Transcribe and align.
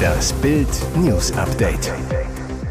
Das 0.00 0.32
Bild 0.34 0.68
News 0.96 1.32
Update. 1.32 1.92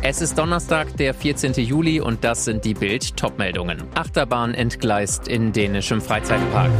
Es 0.01 0.21
ist 0.21 0.37
Donnerstag, 0.37 0.95
der 0.97 1.13
14. 1.13 1.53
Juli 1.53 1.99
und 1.99 2.23
das 2.23 2.45
sind 2.45 2.65
die 2.65 2.73
Bild 2.73 3.15
Topmeldungen. 3.17 3.83
Achterbahn 3.95 4.53
entgleist 4.53 5.27
in 5.27 5.51
dänischem 5.51 6.01
Freizeitpark. 6.01 6.71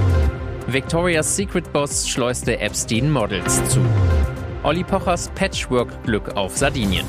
Victoria's 0.68 1.36
Secret 1.36 1.72
Boss 1.74 2.08
schleuste 2.08 2.60
Epstein 2.60 3.12
Models 3.12 3.64
zu. 3.70 3.80
Olli 4.64 4.84
Pochers 4.84 5.30
Patchwork-Glück 5.36 6.36
auf 6.36 6.58
Sardinien. 6.58 7.06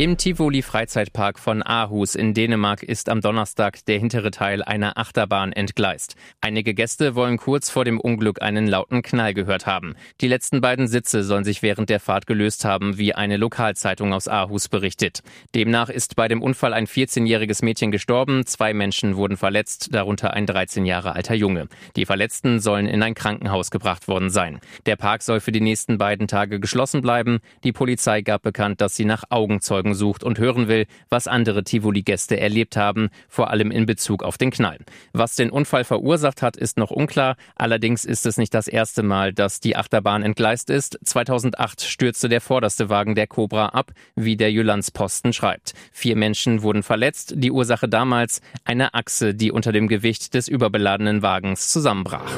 Im 0.00 0.16
Tivoli 0.16 0.62
Freizeitpark 0.62 1.38
von 1.38 1.62
Aarhus 1.62 2.14
in 2.14 2.32
Dänemark 2.32 2.82
ist 2.82 3.10
am 3.10 3.20
Donnerstag 3.20 3.84
der 3.84 3.98
hintere 3.98 4.30
Teil 4.30 4.62
einer 4.62 4.96
Achterbahn 4.96 5.52
entgleist. 5.52 6.16
Einige 6.40 6.72
Gäste 6.72 7.14
wollen 7.14 7.36
kurz 7.36 7.68
vor 7.68 7.84
dem 7.84 8.00
Unglück 8.00 8.40
einen 8.40 8.66
lauten 8.66 9.02
Knall 9.02 9.34
gehört 9.34 9.66
haben. 9.66 9.96
Die 10.22 10.28
letzten 10.28 10.62
beiden 10.62 10.88
Sitze 10.88 11.22
sollen 11.22 11.44
sich 11.44 11.60
während 11.60 11.90
der 11.90 12.00
Fahrt 12.00 12.26
gelöst 12.26 12.64
haben, 12.64 12.96
wie 12.96 13.14
eine 13.14 13.36
Lokalzeitung 13.36 14.14
aus 14.14 14.26
Aarhus 14.26 14.70
berichtet. 14.70 15.20
Demnach 15.54 15.90
ist 15.90 16.16
bei 16.16 16.28
dem 16.28 16.40
Unfall 16.40 16.72
ein 16.72 16.86
14-jähriges 16.86 17.62
Mädchen 17.62 17.90
gestorben, 17.90 18.46
zwei 18.46 18.72
Menschen 18.72 19.16
wurden 19.16 19.36
verletzt, 19.36 19.90
darunter 19.92 20.32
ein 20.32 20.46
13 20.46 20.86
Jahre 20.86 21.14
alter 21.14 21.34
Junge. 21.34 21.68
Die 21.96 22.06
Verletzten 22.06 22.60
sollen 22.60 22.86
in 22.86 23.02
ein 23.02 23.14
Krankenhaus 23.14 23.70
gebracht 23.70 24.08
worden 24.08 24.30
sein. 24.30 24.60
Der 24.86 24.96
Park 24.96 25.22
soll 25.22 25.40
für 25.40 25.52
die 25.52 25.60
nächsten 25.60 25.98
beiden 25.98 26.26
Tage 26.26 26.58
geschlossen 26.58 27.02
bleiben. 27.02 27.40
Die 27.64 27.72
Polizei 27.72 28.22
gab 28.22 28.40
bekannt, 28.40 28.80
dass 28.80 28.96
sie 28.96 29.04
nach 29.04 29.24
Augenzeugen 29.28 29.89
Augen 29.90 29.94
sucht 29.94 30.24
und 30.24 30.38
hören 30.38 30.68
will, 30.68 30.86
was 31.08 31.26
andere 31.26 31.64
Tivoli-Gäste 31.64 32.38
erlebt 32.38 32.76
haben, 32.76 33.08
vor 33.28 33.50
allem 33.50 33.70
in 33.70 33.86
Bezug 33.86 34.22
auf 34.22 34.38
den 34.38 34.50
Knall. 34.50 34.78
Was 35.12 35.34
den 35.34 35.50
Unfall 35.50 35.84
verursacht 35.84 36.42
hat, 36.42 36.56
ist 36.56 36.76
noch 36.76 36.90
unklar. 36.90 37.36
Allerdings 37.56 38.04
ist 38.04 38.26
es 38.26 38.36
nicht 38.36 38.54
das 38.54 38.68
erste 38.68 39.02
Mal, 39.02 39.32
dass 39.32 39.60
die 39.60 39.76
Achterbahn 39.76 40.22
entgleist 40.22 40.70
ist. 40.70 40.98
2008 41.04 41.82
stürzte 41.82 42.28
der 42.28 42.40
vorderste 42.40 42.88
Wagen 42.88 43.14
der 43.14 43.26
Cobra 43.26 43.66
ab, 43.66 43.92
wie 44.14 44.36
der 44.36 44.52
Jyllandsposten 44.52 45.32
schreibt. 45.32 45.74
Vier 45.92 46.16
Menschen 46.16 46.62
wurden 46.62 46.82
verletzt. 46.82 47.34
Die 47.36 47.50
Ursache 47.50 47.88
damals 47.88 48.40
eine 48.64 48.94
Achse, 48.94 49.34
die 49.34 49.50
unter 49.50 49.72
dem 49.72 49.88
Gewicht 49.88 50.34
des 50.34 50.48
überbeladenen 50.48 51.22
Wagens 51.22 51.68
zusammenbrach. 51.68 52.32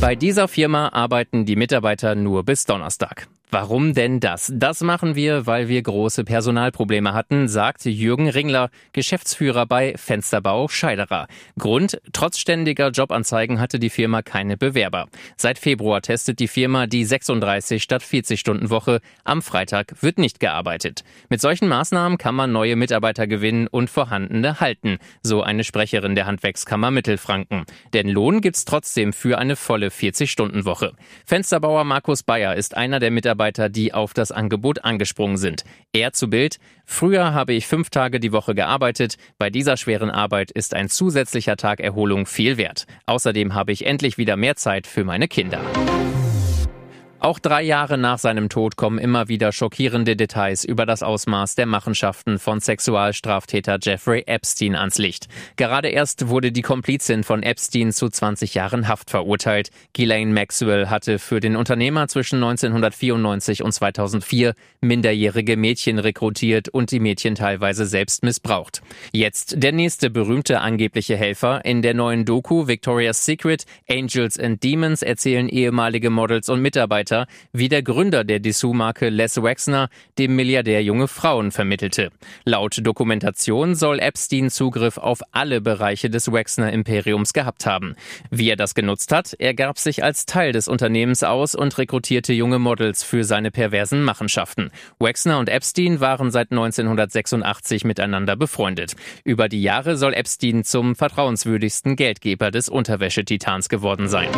Bei 0.00 0.14
dieser 0.14 0.48
Firma 0.48 0.88
arbeiten 0.88 1.44
die 1.44 1.56
Mitarbeiter 1.56 2.14
nur 2.14 2.44
bis 2.44 2.64
Donnerstag. 2.64 3.28
Warum 3.50 3.94
denn 3.94 4.20
das? 4.20 4.52
Das 4.54 4.82
machen 4.82 5.14
wir, 5.14 5.46
weil 5.46 5.68
wir 5.68 5.80
große 5.80 6.24
Personalprobleme 6.24 7.14
hatten, 7.14 7.48
sagt 7.48 7.86
Jürgen 7.86 8.28
Ringler, 8.28 8.68
Geschäftsführer 8.92 9.64
bei 9.64 9.94
Fensterbau 9.96 10.68
Scheiderer. 10.68 11.28
Grund, 11.58 11.98
trotz 12.12 12.38
ständiger 12.38 12.90
Jobanzeigen 12.90 13.58
hatte 13.58 13.78
die 13.78 13.88
Firma 13.88 14.20
keine 14.20 14.58
Bewerber. 14.58 15.06
Seit 15.38 15.58
Februar 15.58 16.02
testet 16.02 16.40
die 16.40 16.48
Firma 16.48 16.86
die 16.86 17.06
36 17.06 17.82
statt 17.82 18.02
40 18.02 18.38
Stunden 18.38 18.68
Woche. 18.68 19.00
Am 19.24 19.40
Freitag 19.40 20.02
wird 20.02 20.18
nicht 20.18 20.40
gearbeitet. 20.40 21.02
Mit 21.30 21.40
solchen 21.40 21.68
Maßnahmen 21.68 22.18
kann 22.18 22.34
man 22.34 22.52
neue 22.52 22.76
Mitarbeiter 22.76 23.26
gewinnen 23.26 23.66
und 23.66 23.88
vorhandene 23.88 24.60
halten, 24.60 24.98
so 25.22 25.42
eine 25.42 25.64
Sprecherin 25.64 26.14
der 26.14 26.26
Handwerkskammer 26.26 26.90
Mittelfranken. 26.90 27.64
Denn 27.94 28.10
Lohn 28.10 28.42
gibt's 28.42 28.66
trotzdem 28.66 29.14
für 29.14 29.38
eine 29.38 29.56
volle 29.56 29.90
40 29.90 30.30
Stunden 30.30 30.66
Woche. 30.66 30.92
Fensterbauer 31.24 31.84
Markus 31.84 32.22
Bayer 32.22 32.54
ist 32.54 32.76
einer 32.76 32.98
der 32.98 33.10
Mitarbeiter 33.10 33.37
Mitarbeiter, 33.38 33.68
die 33.68 33.94
auf 33.94 34.14
das 34.14 34.32
Angebot 34.32 34.84
angesprungen 34.84 35.36
sind. 35.36 35.64
Er 35.92 36.12
zu 36.12 36.28
Bild, 36.28 36.58
früher 36.84 37.32
habe 37.32 37.54
ich 37.54 37.66
fünf 37.66 37.88
Tage 37.90 38.18
die 38.18 38.32
Woche 38.32 38.54
gearbeitet, 38.54 39.16
bei 39.38 39.48
dieser 39.48 39.76
schweren 39.76 40.10
Arbeit 40.10 40.50
ist 40.50 40.74
ein 40.74 40.88
zusätzlicher 40.88 41.56
Tag 41.56 41.80
Erholung 41.80 42.26
viel 42.26 42.56
wert. 42.56 42.86
Außerdem 43.06 43.54
habe 43.54 43.72
ich 43.72 43.86
endlich 43.86 44.18
wieder 44.18 44.36
mehr 44.36 44.56
Zeit 44.56 44.86
für 44.86 45.04
meine 45.04 45.28
Kinder. 45.28 45.60
Auch 47.20 47.40
drei 47.40 47.62
Jahre 47.62 47.98
nach 47.98 48.20
seinem 48.20 48.48
Tod 48.48 48.76
kommen 48.76 48.98
immer 48.98 49.26
wieder 49.26 49.50
schockierende 49.50 50.14
Details 50.14 50.64
über 50.64 50.86
das 50.86 51.02
Ausmaß 51.02 51.56
der 51.56 51.66
Machenschaften 51.66 52.38
von 52.38 52.60
Sexualstraftäter 52.60 53.78
Jeffrey 53.82 54.22
Epstein 54.26 54.76
ans 54.76 54.98
Licht. 54.98 55.26
Gerade 55.56 55.88
erst 55.88 56.28
wurde 56.28 56.52
die 56.52 56.62
Komplizin 56.62 57.24
von 57.24 57.42
Epstein 57.42 57.90
zu 57.90 58.08
20 58.08 58.54
Jahren 58.54 58.86
Haft 58.86 59.10
verurteilt. 59.10 59.70
Ghislaine 59.94 60.32
Maxwell 60.32 60.86
hatte 60.90 61.18
für 61.18 61.40
den 61.40 61.56
Unternehmer 61.56 62.06
zwischen 62.06 62.36
1994 62.36 63.64
und 63.64 63.72
2004 63.72 64.54
minderjährige 64.80 65.56
Mädchen 65.56 65.98
rekrutiert 65.98 66.68
und 66.68 66.92
die 66.92 67.00
Mädchen 67.00 67.34
teilweise 67.34 67.86
selbst 67.86 68.22
missbraucht. 68.22 68.80
Jetzt 69.10 69.60
der 69.60 69.72
nächste 69.72 70.08
berühmte 70.08 70.60
angebliche 70.60 71.16
Helfer. 71.16 71.64
In 71.64 71.82
der 71.82 71.94
neuen 71.94 72.24
Doku 72.24 72.68
Victoria's 72.68 73.24
Secret 73.24 73.64
Angels 73.90 74.38
and 74.38 74.62
Demons 74.62 75.02
erzählen 75.02 75.48
ehemalige 75.48 76.10
Models 76.10 76.48
und 76.48 76.62
Mitarbeiter 76.62 77.07
Mitarbeiter, 77.08 77.26
wie 77.52 77.68
der 77.68 77.82
Gründer 77.82 78.24
der 78.24 78.40
Dessous-Marke 78.40 79.08
Les 79.08 79.42
Wexner 79.42 79.88
dem 80.18 80.36
Milliardär 80.36 80.82
junge 80.82 81.08
Frauen 81.08 81.50
vermittelte. 81.50 82.10
Laut 82.44 82.78
Dokumentation 82.82 83.74
soll 83.74 83.98
Epstein 83.98 84.50
Zugriff 84.50 84.98
auf 84.98 85.20
alle 85.32 85.60
Bereiche 85.60 86.10
des 86.10 86.30
Wexner-Imperiums 86.32 87.32
gehabt 87.32 87.66
haben. 87.66 87.94
Wie 88.30 88.50
er 88.50 88.56
das 88.56 88.74
genutzt 88.74 89.12
hat, 89.12 89.34
er 89.38 89.54
gab 89.54 89.78
sich 89.78 90.04
als 90.04 90.26
Teil 90.26 90.52
des 90.52 90.68
Unternehmens 90.68 91.22
aus 91.22 91.54
und 91.54 91.76
rekrutierte 91.78 92.32
junge 92.32 92.58
Models 92.58 93.02
für 93.02 93.24
seine 93.24 93.50
perversen 93.50 94.02
Machenschaften. 94.02 94.70
Wexner 94.98 95.38
und 95.38 95.48
Epstein 95.48 96.00
waren 96.00 96.30
seit 96.30 96.50
1986 96.50 97.84
miteinander 97.84 98.36
befreundet. 98.36 98.94
Über 99.24 99.48
die 99.48 99.62
Jahre 99.62 99.96
soll 99.96 100.14
Epstein 100.14 100.64
zum 100.64 100.94
vertrauenswürdigsten 100.94 101.96
Geldgeber 101.96 102.50
des 102.50 102.68
Unterwäschetitans 102.68 103.68
geworden 103.68 104.08
sein. 104.08 104.28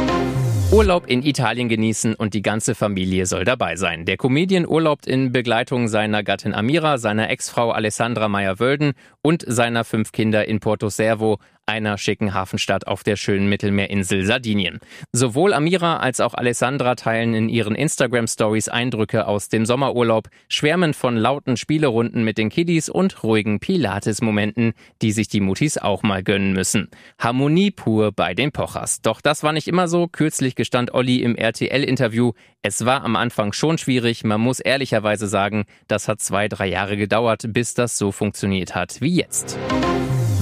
Urlaub 0.72 1.08
in 1.08 1.24
Italien 1.24 1.68
genießen 1.68 2.14
und 2.14 2.32
die 2.32 2.42
ganze 2.42 2.76
Familie 2.76 3.26
soll 3.26 3.44
dabei 3.44 3.74
sein. 3.74 4.04
Der 4.04 4.16
Comedian 4.16 4.64
urlaubt 4.68 5.08
in 5.08 5.32
Begleitung 5.32 5.88
seiner 5.88 6.22
Gattin 6.22 6.54
Amira, 6.54 6.96
seiner 6.96 7.28
Ex-Frau 7.28 7.72
Alessandra 7.72 8.28
Meyer-Wölden 8.28 8.92
und 9.20 9.44
seiner 9.44 9.82
fünf 9.82 10.12
Kinder 10.12 10.46
in 10.46 10.60
Porto 10.60 10.88
Servo, 10.88 11.38
einer 11.70 11.98
schicken 11.98 12.34
Hafenstadt 12.34 12.86
auf 12.88 13.04
der 13.04 13.14
schönen 13.14 13.48
Mittelmeerinsel 13.48 14.24
Sardinien. 14.26 14.80
Sowohl 15.12 15.54
Amira 15.54 15.98
als 15.98 16.20
auch 16.20 16.34
Alessandra 16.34 16.96
teilen 16.96 17.32
in 17.34 17.48
ihren 17.48 17.76
Instagram-Stories 17.76 18.68
Eindrücke 18.68 19.26
aus 19.26 19.48
dem 19.48 19.64
Sommerurlaub, 19.64 20.28
schwärmen 20.48 20.94
von 20.94 21.16
lauten 21.16 21.56
Spielerunden 21.56 22.24
mit 22.24 22.38
den 22.38 22.48
Kiddies 22.48 22.88
und 22.88 23.22
ruhigen 23.22 23.60
Pilates-Momenten, 23.60 24.72
die 25.00 25.12
sich 25.12 25.28
die 25.28 25.40
Mutis 25.40 25.78
auch 25.78 26.02
mal 26.02 26.24
gönnen 26.24 26.52
müssen. 26.52 26.88
Harmonie 27.18 27.70
pur 27.70 28.10
bei 28.10 28.34
den 28.34 28.50
Pochers. 28.50 29.00
Doch 29.00 29.20
das 29.20 29.44
war 29.44 29.52
nicht 29.52 29.68
immer 29.68 29.86
so. 29.86 30.08
Kürzlich 30.08 30.56
gestand 30.56 30.92
Olli 30.92 31.22
im 31.22 31.36
RTL-Interview, 31.36 32.32
es 32.62 32.84
war 32.84 33.04
am 33.04 33.16
Anfang 33.16 33.52
schon 33.52 33.78
schwierig. 33.78 34.22
Man 34.24 34.40
muss 34.40 34.60
ehrlicherweise 34.60 35.28
sagen, 35.28 35.64
das 35.88 36.08
hat 36.08 36.20
zwei, 36.20 36.48
drei 36.48 36.66
Jahre 36.66 36.96
gedauert, 36.96 37.44
bis 37.48 37.74
das 37.74 37.96
so 37.96 38.12
funktioniert 38.12 38.74
hat 38.74 39.00
wie 39.00 39.14
jetzt. 39.14 39.58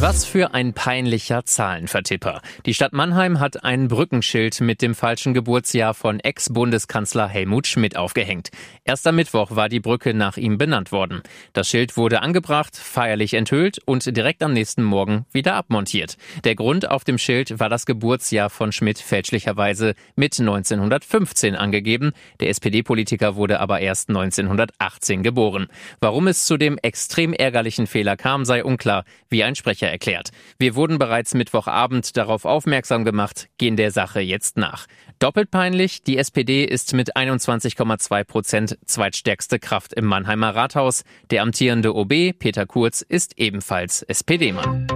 Was 0.00 0.24
für 0.24 0.54
ein 0.54 0.74
peinlicher 0.74 1.44
Zahlenvertipper. 1.44 2.40
Die 2.66 2.74
Stadt 2.74 2.92
Mannheim 2.92 3.40
hat 3.40 3.64
ein 3.64 3.88
Brückenschild 3.88 4.60
mit 4.60 4.80
dem 4.80 4.94
falschen 4.94 5.34
Geburtsjahr 5.34 5.92
von 5.92 6.20
Ex-Bundeskanzler 6.20 7.26
Helmut 7.26 7.66
Schmidt 7.66 7.96
aufgehängt. 7.96 8.50
Erst 8.84 9.08
am 9.08 9.16
Mittwoch 9.16 9.56
war 9.56 9.68
die 9.68 9.80
Brücke 9.80 10.14
nach 10.14 10.36
ihm 10.36 10.56
benannt 10.56 10.92
worden. 10.92 11.22
Das 11.52 11.68
Schild 11.68 11.96
wurde 11.96 12.22
angebracht, 12.22 12.76
feierlich 12.76 13.34
enthüllt 13.34 13.80
und 13.86 14.16
direkt 14.16 14.44
am 14.44 14.52
nächsten 14.52 14.84
Morgen 14.84 15.26
wieder 15.32 15.56
abmontiert. 15.56 16.16
Der 16.44 16.54
Grund 16.54 16.88
auf 16.88 17.02
dem 17.02 17.18
Schild 17.18 17.58
war 17.58 17.68
das 17.68 17.84
Geburtsjahr 17.84 18.50
von 18.50 18.70
Schmidt 18.70 19.00
fälschlicherweise 19.00 19.96
mit 20.14 20.38
1915 20.38 21.56
angegeben. 21.56 22.12
Der 22.38 22.50
SPD-Politiker 22.50 23.34
wurde 23.34 23.58
aber 23.58 23.80
erst 23.80 24.10
1918 24.10 25.24
geboren. 25.24 25.66
Warum 26.00 26.28
es 26.28 26.46
zu 26.46 26.56
dem 26.56 26.78
extrem 26.78 27.32
ärgerlichen 27.32 27.88
Fehler 27.88 28.16
kam, 28.16 28.44
sei 28.44 28.62
unklar, 28.62 29.04
wie 29.28 29.42
ein 29.42 29.56
Sprecher 29.56 29.87
Sprecher 29.88 29.90
erklärt. 29.90 30.30
Wir 30.58 30.74
wurden 30.74 30.98
bereits 30.98 31.34
Mittwochabend 31.34 32.16
darauf 32.16 32.44
aufmerksam 32.44 33.04
gemacht, 33.04 33.48
gehen 33.58 33.76
der 33.76 33.90
Sache 33.90 34.20
jetzt 34.20 34.56
nach. 34.56 34.86
Doppelt 35.18 35.50
peinlich, 35.50 36.02
die 36.02 36.18
SPD 36.18 36.64
ist 36.64 36.94
mit 36.94 37.16
21,2 37.16 38.24
Prozent 38.24 38.78
zweitstärkste 38.86 39.58
Kraft 39.58 39.92
im 39.94 40.04
Mannheimer 40.04 40.54
Rathaus. 40.54 41.02
Der 41.30 41.42
amtierende 41.42 41.94
OB, 41.94 42.38
Peter 42.38 42.66
Kurz, 42.66 43.02
ist 43.02 43.38
ebenfalls 43.38 44.02
SPD-Mann. 44.02 44.86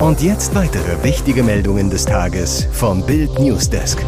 Und 0.00 0.22
jetzt 0.22 0.54
weitere 0.54 1.02
wichtige 1.02 1.42
Meldungen 1.42 1.90
des 1.90 2.04
Tages 2.06 2.68
vom 2.72 3.04
Bild 3.04 3.38
Newsdesk. 3.38 3.98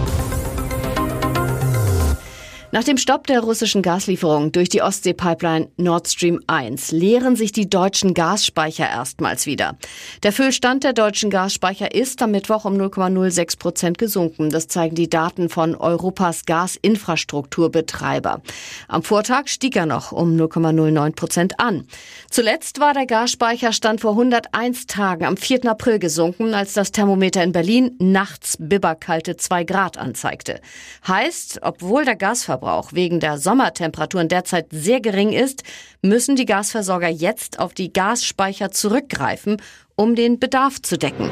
Nach 2.73 2.85
dem 2.85 2.99
Stopp 2.99 3.27
der 3.27 3.41
russischen 3.41 3.83
Gaslieferung 3.83 4.53
durch 4.53 4.69
die 4.69 4.81
Ostsee-Pipeline 4.81 5.71
Nord 5.77 6.07
Stream 6.07 6.41
1 6.47 6.93
leeren 6.93 7.35
sich 7.35 7.51
die 7.51 7.69
deutschen 7.69 8.15
Gasspeicher 8.15 8.89
erstmals 8.89 9.45
wieder. 9.47 9.77
Der 10.23 10.31
Füllstand 10.31 10.85
der 10.85 10.93
deutschen 10.93 11.31
Gasspeicher 11.31 11.93
ist 11.93 12.23
am 12.23 12.31
Mittwoch 12.31 12.65
um 12.65 12.75
0,06 12.75 13.59
Prozent 13.59 13.99
gesunken. 13.99 14.51
Das 14.51 14.69
zeigen 14.69 14.95
die 14.95 15.11
Daten 15.11 15.49
von 15.49 15.75
Europas 15.75 16.45
Gasinfrastrukturbetreiber. 16.45 18.41
Am 18.87 19.03
Vortag 19.03 19.49
stieg 19.49 19.75
er 19.75 19.87
noch 19.87 20.13
um 20.13 20.37
0,09 20.37 21.17
Prozent 21.17 21.59
an. 21.59 21.89
Zuletzt 22.31 22.79
war 22.79 22.95
der 22.95 23.07
Gasspeicherstand 23.07 24.01
vor 24.01 24.13
101 24.13 24.87
Tagen 24.87 25.25
am 25.25 25.37
4. 25.37 25.69
April 25.69 25.99
gesunken, 25.99 26.55
als 26.55 26.75
das 26.75 26.93
Thermometer 26.93 27.43
in 27.43 27.51
Berlin 27.51 27.97
nachts 27.99 28.57
bibberkalte 28.61 29.37
2 29.37 29.65
Grad 29.65 29.99
anzeigte. 29.99 30.61
Heißt, 31.09 31.59
obwohl 31.63 32.05
der 32.05 32.15
Gasverbrauch 32.15 32.60
Gasverbrauch 32.61 32.93
wegen 32.93 33.21
der 33.21 33.39
Sommertemperaturen 33.39 34.29
derzeit 34.29 34.67
sehr 34.71 35.01
gering 35.01 35.33
ist, 35.33 35.63
müssen 36.03 36.37
die 36.37 36.47
Gasversorger 36.47 37.09
jetzt 37.09 37.59
auf 37.59 37.75
die 37.75 37.93
Gasspeicher 37.93 38.71
zurückgreifen, 38.71 39.57
um 39.97 40.15
den 40.15 40.39
Bedarf 40.39 40.81
zu 40.81 40.99
decken. 40.99 41.31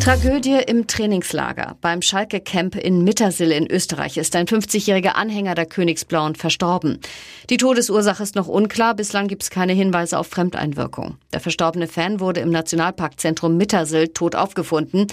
Tragödie 0.00 0.62
im 0.66 0.86
Trainingslager. 0.86 1.76
Beim 1.82 2.00
Schalke 2.00 2.40
Camp 2.40 2.74
in 2.74 3.04
Mittersill 3.04 3.52
in 3.52 3.70
Österreich 3.70 4.16
ist 4.16 4.34
ein 4.34 4.46
50-jähriger 4.46 5.10
Anhänger 5.10 5.54
der 5.54 5.66
Königsblauen 5.66 6.36
verstorben. 6.36 7.00
Die 7.50 7.58
Todesursache 7.58 8.22
ist 8.22 8.34
noch 8.34 8.48
unklar. 8.48 8.94
Bislang 8.94 9.28
gibt 9.28 9.42
es 9.42 9.50
keine 9.50 9.74
Hinweise 9.74 10.18
auf 10.18 10.28
Fremdeinwirkung. 10.28 11.18
Der 11.34 11.40
verstorbene 11.40 11.86
Fan 11.86 12.18
wurde 12.18 12.40
im 12.40 12.48
Nationalparkzentrum 12.48 13.58
Mittersill 13.58 14.08
tot 14.08 14.36
aufgefunden 14.36 15.06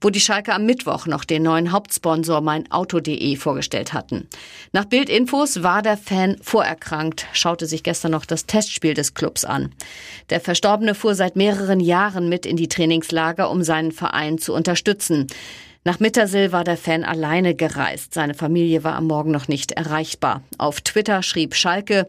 wo 0.00 0.10
die 0.10 0.20
Schalke 0.20 0.54
am 0.54 0.64
Mittwoch 0.64 1.06
noch 1.06 1.24
den 1.24 1.42
neuen 1.42 1.72
Hauptsponsor 1.72 2.40
meinauto.de 2.40 3.36
vorgestellt 3.36 3.92
hatten. 3.92 4.28
Nach 4.72 4.84
Bildinfos 4.84 5.62
war 5.62 5.82
der 5.82 5.96
Fan 5.96 6.36
vorerkrankt, 6.40 7.26
schaute 7.32 7.66
sich 7.66 7.82
gestern 7.82 8.12
noch 8.12 8.24
das 8.24 8.46
Testspiel 8.46 8.94
des 8.94 9.14
Clubs 9.14 9.44
an. 9.44 9.72
Der 10.30 10.40
Verstorbene 10.40 10.94
fuhr 10.94 11.14
seit 11.14 11.36
mehreren 11.36 11.80
Jahren 11.80 12.28
mit 12.28 12.46
in 12.46 12.56
die 12.56 12.68
Trainingslager, 12.68 13.50
um 13.50 13.62
seinen 13.62 13.92
Verein 13.92 14.38
zu 14.38 14.54
unterstützen. 14.54 15.26
Nach 15.84 16.00
Mittersill 16.00 16.52
war 16.52 16.64
der 16.64 16.76
Fan 16.76 17.04
alleine 17.04 17.54
gereist. 17.54 18.12
Seine 18.12 18.34
Familie 18.34 18.84
war 18.84 18.94
am 18.94 19.06
Morgen 19.06 19.30
noch 19.30 19.48
nicht 19.48 19.72
erreichbar. 19.72 20.42
Auf 20.58 20.80
Twitter 20.80 21.22
schrieb 21.22 21.54
Schalke, 21.54 22.08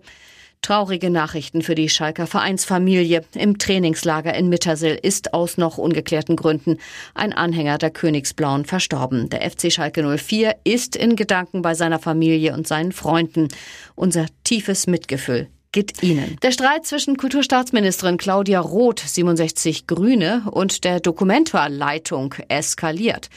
Traurige 0.62 1.10
Nachrichten 1.10 1.62
für 1.62 1.74
die 1.74 1.90
Schalker 1.90 2.28
Vereinsfamilie. 2.28 3.24
Im 3.34 3.58
Trainingslager 3.58 4.34
in 4.36 4.50
Mittersill 4.50 5.00
ist 5.02 5.34
aus 5.34 5.58
noch 5.58 5.78
ungeklärten 5.78 6.36
Gründen 6.36 6.78
ein 7.16 7.34
Anhänger 7.34 7.78
der 7.78 7.92
Königsblauen 7.92 8.66
verstorben. 8.66 9.30
Der 9.30 9.50
FC 9.50 9.72
Schalke 9.72 10.04
04 10.18 10.58
ist 10.66 10.96
in 10.96 11.16
Gedanken 11.16 11.62
bei 11.62 11.74
seiner 11.74 12.00
Familie 12.00 12.54
und 12.54 12.68
seinen 12.68 12.92
Freunden. 12.92 13.48
Unser 13.96 14.26
tiefes 14.44 14.86
Mitgefühl 14.86 15.48
geht 15.72 16.04
Ihnen. 16.04 16.38
Der 16.42 16.52
Streit 16.52 16.86
zwischen 16.86 17.18
Kulturstaatsministerin 17.18 18.18
Claudia 18.18 18.60
Roth, 18.60 19.00
67 19.00 19.88
Grüne, 19.88 20.44
und 20.52 20.84
der 20.84 21.00
Dokumentarleitung 21.00 22.36
eskaliert. 22.48 23.30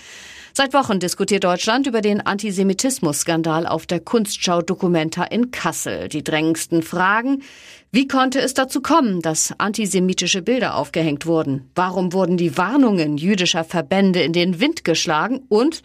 Seit 0.54 0.74
Wochen 0.74 1.00
diskutiert 1.00 1.44
Deutschland 1.44 1.86
über 1.86 2.02
den 2.02 2.20
Antisemitismus-Skandal 2.20 3.66
auf 3.66 3.86
der 3.86 4.00
Kunstschau 4.00 4.60
Documenta 4.60 5.24
in 5.24 5.50
Kassel. 5.50 6.08
Die 6.08 6.22
drängendsten 6.22 6.82
Fragen, 6.82 7.42
wie 7.90 8.06
konnte 8.06 8.38
es 8.38 8.52
dazu 8.52 8.82
kommen, 8.82 9.22
dass 9.22 9.54
antisemitische 9.56 10.42
Bilder 10.42 10.76
aufgehängt 10.76 11.24
wurden? 11.24 11.70
Warum 11.74 12.12
wurden 12.12 12.36
die 12.36 12.58
Warnungen 12.58 13.16
jüdischer 13.16 13.64
Verbände 13.64 14.20
in 14.20 14.34
den 14.34 14.60
Wind 14.60 14.84
geschlagen? 14.84 15.40
Und 15.48 15.82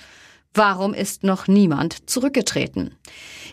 warum 0.54 0.94
ist 0.94 1.24
noch 1.24 1.48
niemand 1.48 2.10
zurückgetreten? 2.10 2.92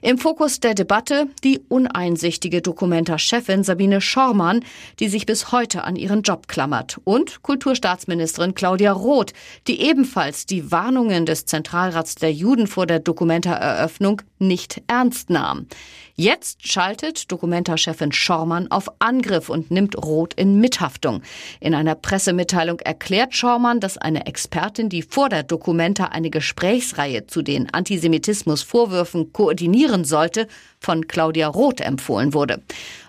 Im 0.04 0.18
Fokus 0.18 0.60
der 0.60 0.74
Debatte 0.74 1.28
die 1.44 1.60
uneinsichtige 1.70 2.60
Dokumenta-Chefin 2.60 3.64
Sabine 3.64 4.02
Schormann, 4.02 4.62
die 5.00 5.08
sich 5.08 5.24
bis 5.24 5.50
heute 5.50 5.84
an 5.84 5.96
ihren 5.96 6.20
Job 6.20 6.46
klammert, 6.46 7.00
und 7.04 7.40
Kulturstaatsministerin 7.40 8.54
Claudia 8.54 8.92
Roth, 8.92 9.32
die 9.66 9.80
ebenfalls 9.80 10.44
die 10.44 10.70
Warnungen 10.70 11.24
des 11.24 11.46
Zentralrats 11.46 12.16
der 12.16 12.30
Juden 12.34 12.66
vor 12.66 12.84
der 12.84 13.00
Dokumenta-Eröffnung 13.00 14.20
nicht 14.38 14.82
ernst 14.88 15.30
nahm. 15.30 15.68
Jetzt 16.16 16.68
schaltet 16.68 17.32
Dokumenta-Chefin 17.32 18.12
Schormann 18.12 18.70
auf 18.70 18.88
Angriff 18.98 19.48
und 19.48 19.70
nimmt 19.70 19.96
Roth 19.96 20.34
in 20.34 20.60
Mithaftung. 20.60 21.22
In 21.60 21.74
einer 21.74 21.94
Pressemitteilung 21.94 22.78
erklärt 22.80 23.34
Schormann, 23.34 23.80
dass 23.80 23.98
eine 23.98 24.26
Expertin, 24.26 24.90
die 24.90 25.02
vor 25.02 25.28
der 25.30 25.42
Dokumenta 25.44 26.04
eine 26.04 26.30
Gesprächsreihe 26.30 27.26
zu 27.26 27.42
den 27.42 27.72
Antisemitismusvorwürfen 27.72 29.32
koordinieren 29.32 29.93
sollte, 30.02 30.48
von 30.80 31.06
Claudia 31.06 31.46
Roth 31.46 31.80
empfohlen 31.80 32.34
wurde. 32.34 32.62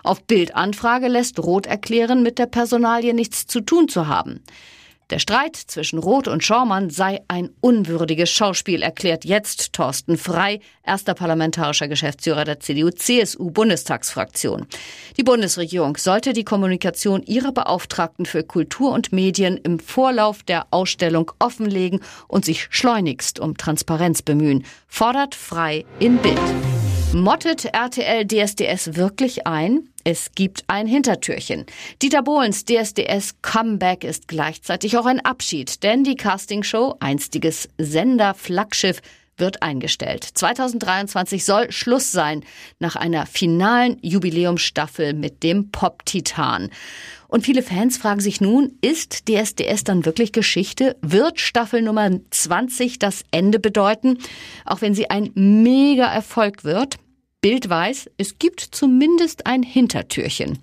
Auf 0.04 0.22
Bildanfrage 0.22 1.08
lässt 1.08 1.40
Roth 1.40 1.66
erklären, 1.66 2.22
mit 2.22 2.38
der 2.38 2.46
Personalie 2.46 3.14
nichts 3.14 3.48
zu 3.48 3.60
tun 3.60 3.88
zu 3.88 4.06
haben. 4.06 4.42
Der 5.10 5.20
Streit 5.20 5.54
zwischen 5.54 6.00
Roth 6.00 6.26
und 6.26 6.42
Schaumann 6.42 6.90
sei 6.90 7.20
ein 7.28 7.50
unwürdiges 7.60 8.28
Schauspiel, 8.28 8.82
erklärt 8.82 9.24
jetzt 9.24 9.72
Thorsten 9.72 10.18
Frei, 10.18 10.58
erster 10.84 11.14
parlamentarischer 11.14 11.86
Geschäftsführer 11.86 12.44
der 12.44 12.58
CDU-CSU-Bundestagsfraktion. 12.58 14.66
Die 15.16 15.22
Bundesregierung 15.22 15.96
sollte 15.96 16.32
die 16.32 16.42
Kommunikation 16.42 17.22
ihrer 17.22 17.52
Beauftragten 17.52 18.26
für 18.26 18.42
Kultur 18.42 18.90
und 18.90 19.12
Medien 19.12 19.58
im 19.58 19.78
Vorlauf 19.78 20.42
der 20.42 20.66
Ausstellung 20.72 21.30
offenlegen 21.38 22.00
und 22.26 22.44
sich 22.44 22.66
schleunigst 22.70 23.38
um 23.38 23.56
Transparenz 23.56 24.22
bemühen, 24.22 24.64
fordert 24.88 25.36
Frei 25.36 25.84
in 26.00 26.16
Bild. 26.16 26.36
Mottet 27.12 27.66
RTL 27.66 28.26
DSDS 28.26 28.96
wirklich 28.96 29.46
ein? 29.46 29.88
Es 30.08 30.30
gibt 30.36 30.62
ein 30.68 30.86
Hintertürchen. 30.86 31.66
Dieter 32.00 32.22
Bohlens 32.22 32.64
DSDS 32.64 33.42
Comeback 33.42 34.04
ist 34.04 34.28
gleichzeitig 34.28 34.96
auch 34.96 35.06
ein 35.06 35.18
Abschied, 35.18 35.82
denn 35.82 36.04
die 36.04 36.14
Castingshow, 36.14 36.94
einstiges 37.00 37.68
Sender-Flaggschiff, 37.76 39.02
wird 39.36 39.64
eingestellt. 39.64 40.22
2023 40.22 41.44
soll 41.44 41.72
Schluss 41.72 42.12
sein 42.12 42.44
nach 42.78 42.94
einer 42.94 43.26
finalen 43.26 43.98
Jubiläumsstaffel 44.00 45.12
mit 45.12 45.42
dem 45.42 45.72
Pop-Titan. 45.72 46.70
Und 47.26 47.44
viele 47.44 47.64
Fans 47.64 47.98
fragen 47.98 48.20
sich 48.20 48.40
nun, 48.40 48.78
ist 48.82 49.28
DSDS 49.28 49.82
dann 49.82 50.04
wirklich 50.04 50.30
Geschichte? 50.30 50.96
Wird 51.02 51.40
Staffel 51.40 51.82
Nummer 51.82 52.10
20 52.30 53.00
das 53.00 53.24
Ende 53.32 53.58
bedeuten? 53.58 54.18
Auch 54.64 54.82
wenn 54.82 54.94
sie 54.94 55.10
ein 55.10 55.32
mega 55.34 56.06
Erfolg 56.06 56.62
wird? 56.62 56.96
Bild 57.46 57.70
weiß, 57.70 58.10
es 58.16 58.40
gibt 58.40 58.58
zumindest 58.58 59.46
ein 59.46 59.62
Hintertürchen. 59.62 60.58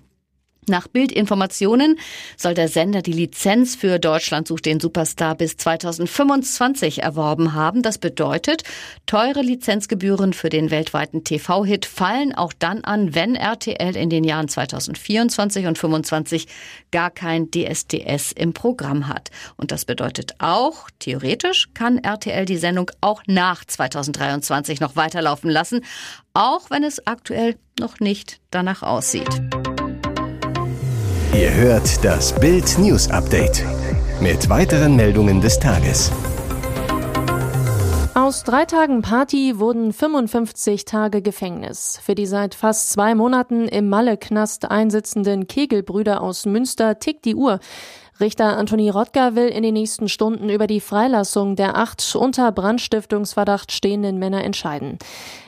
Nach 0.66 0.88
Bildinformationen 0.88 1.98
soll 2.36 2.54
der 2.54 2.68
Sender 2.68 3.02
die 3.02 3.12
Lizenz 3.12 3.76
für 3.76 3.98
Deutschland 3.98 4.48
sucht 4.48 4.66
den 4.66 4.80
Superstar 4.80 5.34
bis 5.34 5.56
2025 5.56 7.02
erworben 7.02 7.52
haben. 7.52 7.82
Das 7.82 7.98
bedeutet, 7.98 8.62
teure 9.06 9.42
Lizenzgebühren 9.42 10.32
für 10.32 10.48
den 10.48 10.70
weltweiten 10.70 11.24
TV-Hit 11.24 11.84
fallen 11.84 12.34
auch 12.34 12.52
dann 12.58 12.82
an, 12.84 13.14
wenn 13.14 13.34
RTL 13.34 13.96
in 13.96 14.10
den 14.10 14.24
Jahren 14.24 14.48
2024 14.48 15.66
und 15.66 15.76
2025 15.76 16.46
gar 16.90 17.10
kein 17.10 17.50
DSDS 17.50 18.32
im 18.32 18.52
Programm 18.52 19.08
hat. 19.08 19.30
Und 19.56 19.70
das 19.70 19.84
bedeutet 19.84 20.34
auch, 20.38 20.88
theoretisch 20.98 21.68
kann 21.74 21.98
RTL 21.98 22.44
die 22.44 22.56
Sendung 22.56 22.90
auch 23.00 23.22
nach 23.26 23.64
2023 23.64 24.80
noch 24.80 24.96
weiterlaufen 24.96 25.50
lassen, 25.50 25.84
auch 26.32 26.70
wenn 26.70 26.84
es 26.84 27.06
aktuell 27.06 27.56
noch 27.78 28.00
nicht 28.00 28.40
danach 28.50 28.82
aussieht. 28.82 29.28
Ihr 31.34 31.52
hört 31.52 32.04
das 32.04 32.32
Bild 32.32 32.78
News 32.78 33.10
Update 33.10 33.64
mit 34.20 34.48
weiteren 34.48 34.94
Meldungen 34.94 35.40
des 35.40 35.58
Tages. 35.58 36.12
Aus 38.14 38.44
drei 38.44 38.64
Tagen 38.64 39.02
Party 39.02 39.58
wurden 39.58 39.92
55 39.92 40.84
Tage 40.84 41.22
Gefängnis. 41.22 41.98
Für 42.04 42.14
die 42.14 42.26
seit 42.26 42.54
fast 42.54 42.92
zwei 42.92 43.16
Monaten 43.16 43.66
im 43.66 43.88
Malle-Knast 43.88 44.70
einsitzenden 44.70 45.48
Kegelbrüder 45.48 46.20
aus 46.20 46.46
Münster 46.46 47.00
tickt 47.00 47.24
die 47.24 47.34
Uhr. 47.34 47.58
Richter 48.20 48.56
Anthony 48.56 48.90
Rottger 48.90 49.34
will 49.34 49.48
in 49.48 49.64
den 49.64 49.74
nächsten 49.74 50.08
Stunden 50.08 50.48
über 50.48 50.68
die 50.68 50.80
Freilassung 50.80 51.56
der 51.56 51.76
acht 51.76 52.14
unter 52.14 52.52
Brandstiftungsverdacht 52.52 53.72
stehenden 53.72 54.20
Männer 54.20 54.44
entscheiden. 54.44 54.98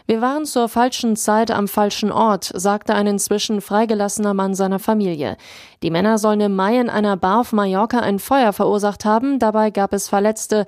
Wir 0.09 0.21
waren 0.21 0.45
zur 0.47 0.69
falschen 0.69 1.17
Zeit 1.17 1.51
am 1.53 1.69
falschen 1.69 2.11
Ort, 2.11 2.51
sagte 2.55 2.95
ein 2.95 3.07
inzwischen 3.07 3.61
freigelassener 3.61 4.35
Mann 4.35 4.55
seiner 4.55 4.81
Familie. 4.81 5.37
Die 5.83 5.91
Männer 5.91 6.19
sollen 6.19 6.41
im 6.41 6.57
Mai 6.57 6.81
in 6.81 6.91
einer 6.91 7.17
Bar 7.17 7.41
auf 7.41 7.53
Mallorca 7.53 8.01
ein 8.01 8.19
Feuer 8.19 8.53
verursacht 8.53 9.05
haben, 9.05 9.39
dabei 9.39 9.71
gab 9.71 9.93
es 9.93 10.09
Verletzte. 10.09 10.67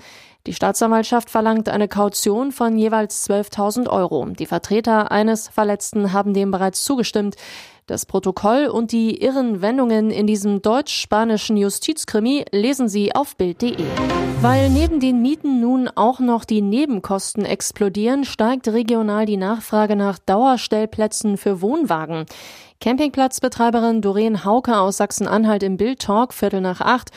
Die 0.49 0.55
Staatsanwaltschaft 0.55 1.29
verlangt 1.29 1.69
eine 1.69 1.89
Kaution 1.89 2.53
von 2.53 2.79
jeweils 2.79 3.29
12.000 3.29 3.87
Euro. 3.87 4.25
Die 4.31 4.47
Vertreter 4.47 5.13
eines 5.13 5.49
Verletzten 5.49 6.15
haben 6.15 6.33
dem 6.33 6.51
bereits 6.51 6.85
zugestimmt. 6.85 7.37
Das 7.87 8.07
Protokoll 8.07 8.65
und 8.67 8.91
die 8.91 9.23
irren 9.23 9.61
Wendungen 9.61 10.11
in 10.11 10.27
diesem 10.27 10.63
deutsch-spanischen 10.63 11.59
Justizkrimi 11.59 12.47
lesen 12.51 12.89
Sie 12.89 13.15
auf 13.15 13.37
Bild.de. 13.37 13.77
Weil 14.41 14.71
neben 14.71 15.01
den 15.01 15.21
Mieten 15.21 15.61
nun 15.61 15.87
auch 15.95 16.19
noch 16.19 16.47
die 16.47 16.63
Nebenkosten 16.63 17.45
explodieren, 17.45 18.25
steigt 18.25 18.69
regional 18.69 19.27
die 19.27 19.37
Nachfrage 19.37 19.97
nach 19.97 20.19
Dauerstellplätzen 20.19 21.37
für 21.37 21.61
Wohnwagen. 21.61 22.25
Campingplatzbetreiberin 22.81 24.03
Doreen 24.03 24.45
Hauke 24.45 24.79
aus 24.79 24.99
Sachsen-Anhalt 24.99 25.65
im 25.65 25.77
Bild 25.77 26.01
Talk, 26.01 26.33
Viertel 26.33 26.61
nach 26.61 26.81
acht. 26.81 27.11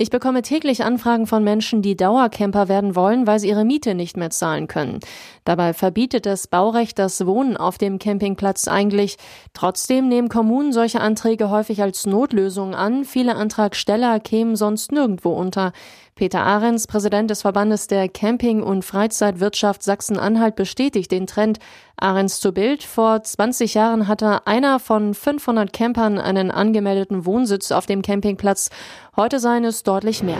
Ich 0.00 0.10
bekomme 0.10 0.42
täglich 0.42 0.84
Anfragen 0.84 1.26
von 1.26 1.42
Menschen, 1.42 1.82
die 1.82 1.96
Dauercamper 1.96 2.68
werden 2.68 2.94
wollen, 2.94 3.26
weil 3.26 3.40
sie 3.40 3.48
ihre 3.48 3.64
Miete 3.64 3.96
nicht 3.96 4.16
mehr 4.16 4.30
zahlen 4.30 4.68
können. 4.68 5.00
Dabei 5.44 5.72
verbietet 5.74 6.24
das 6.24 6.46
Baurecht 6.46 7.00
das 7.00 7.26
Wohnen 7.26 7.56
auf 7.56 7.78
dem 7.78 7.98
Campingplatz 7.98 8.68
eigentlich. 8.68 9.16
Trotzdem 9.54 10.06
nehmen 10.06 10.28
Kommunen 10.28 10.72
solche 10.72 11.00
Anträge 11.00 11.50
häufig 11.50 11.82
als 11.82 12.06
Notlösung 12.06 12.76
an. 12.76 13.04
Viele 13.04 13.34
Antragsteller 13.34 14.20
kämen 14.20 14.54
sonst 14.54 14.92
nirgendwo 14.92 15.30
unter. 15.30 15.72
Peter 16.14 16.42
Ahrens, 16.42 16.88
Präsident 16.88 17.30
des 17.30 17.42
Verbandes 17.42 17.86
der 17.86 18.08
Camping- 18.08 18.62
und 18.62 18.84
Freizeitwirtschaft 18.84 19.84
Sachsen-Anhalt, 19.84 20.56
bestätigt 20.56 21.12
den 21.12 21.28
Trend. 21.28 21.60
Ahrens 22.00 22.40
zu 22.40 22.52
Bild. 22.52 22.82
Vor 22.82 23.22
20 23.22 23.74
Jahren 23.74 24.08
hatte 24.08 24.46
einer 24.46 24.78
von 24.78 25.14
500 25.14 25.72
Campern 25.72 26.18
einen 26.18 26.50
angemeldeten 26.50 27.24
Wohnsitz 27.24 27.72
auf 27.72 27.86
dem 27.86 28.02
Campingplatz. 28.02 28.70
Heute 29.16 29.40
seien 29.40 29.64
es 29.64 29.82
deutlich 29.88 30.22
mehr. 30.22 30.36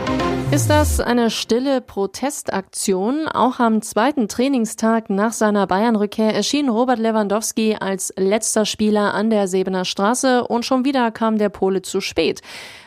Ist 0.51 0.69
das 0.69 0.99
eine 0.99 1.31
stille 1.31 1.81
Protestaktion? 1.81 3.27
Auch 3.27 3.59
am 3.59 3.81
zweiten 3.81 4.27
Trainingstag 4.27 5.09
nach 5.09 5.33
seiner 5.33 5.65
Bayern-Rückkehr 5.65 6.33
erschien 6.33 6.69
Robert 6.69 6.99
Lewandowski 6.99 7.75
als 7.79 8.13
letzter 8.15 8.65
Spieler 8.65 9.13
an 9.13 9.29
der 9.31 9.47
Sebener 9.47 9.85
Straße 9.85 10.43
und 10.45 10.65
schon 10.65 10.85
wieder 10.85 11.11
kam 11.11 11.39
der 11.39 11.49
Pole 11.49 11.81
zu 11.81 11.99
spät. 11.99 12.41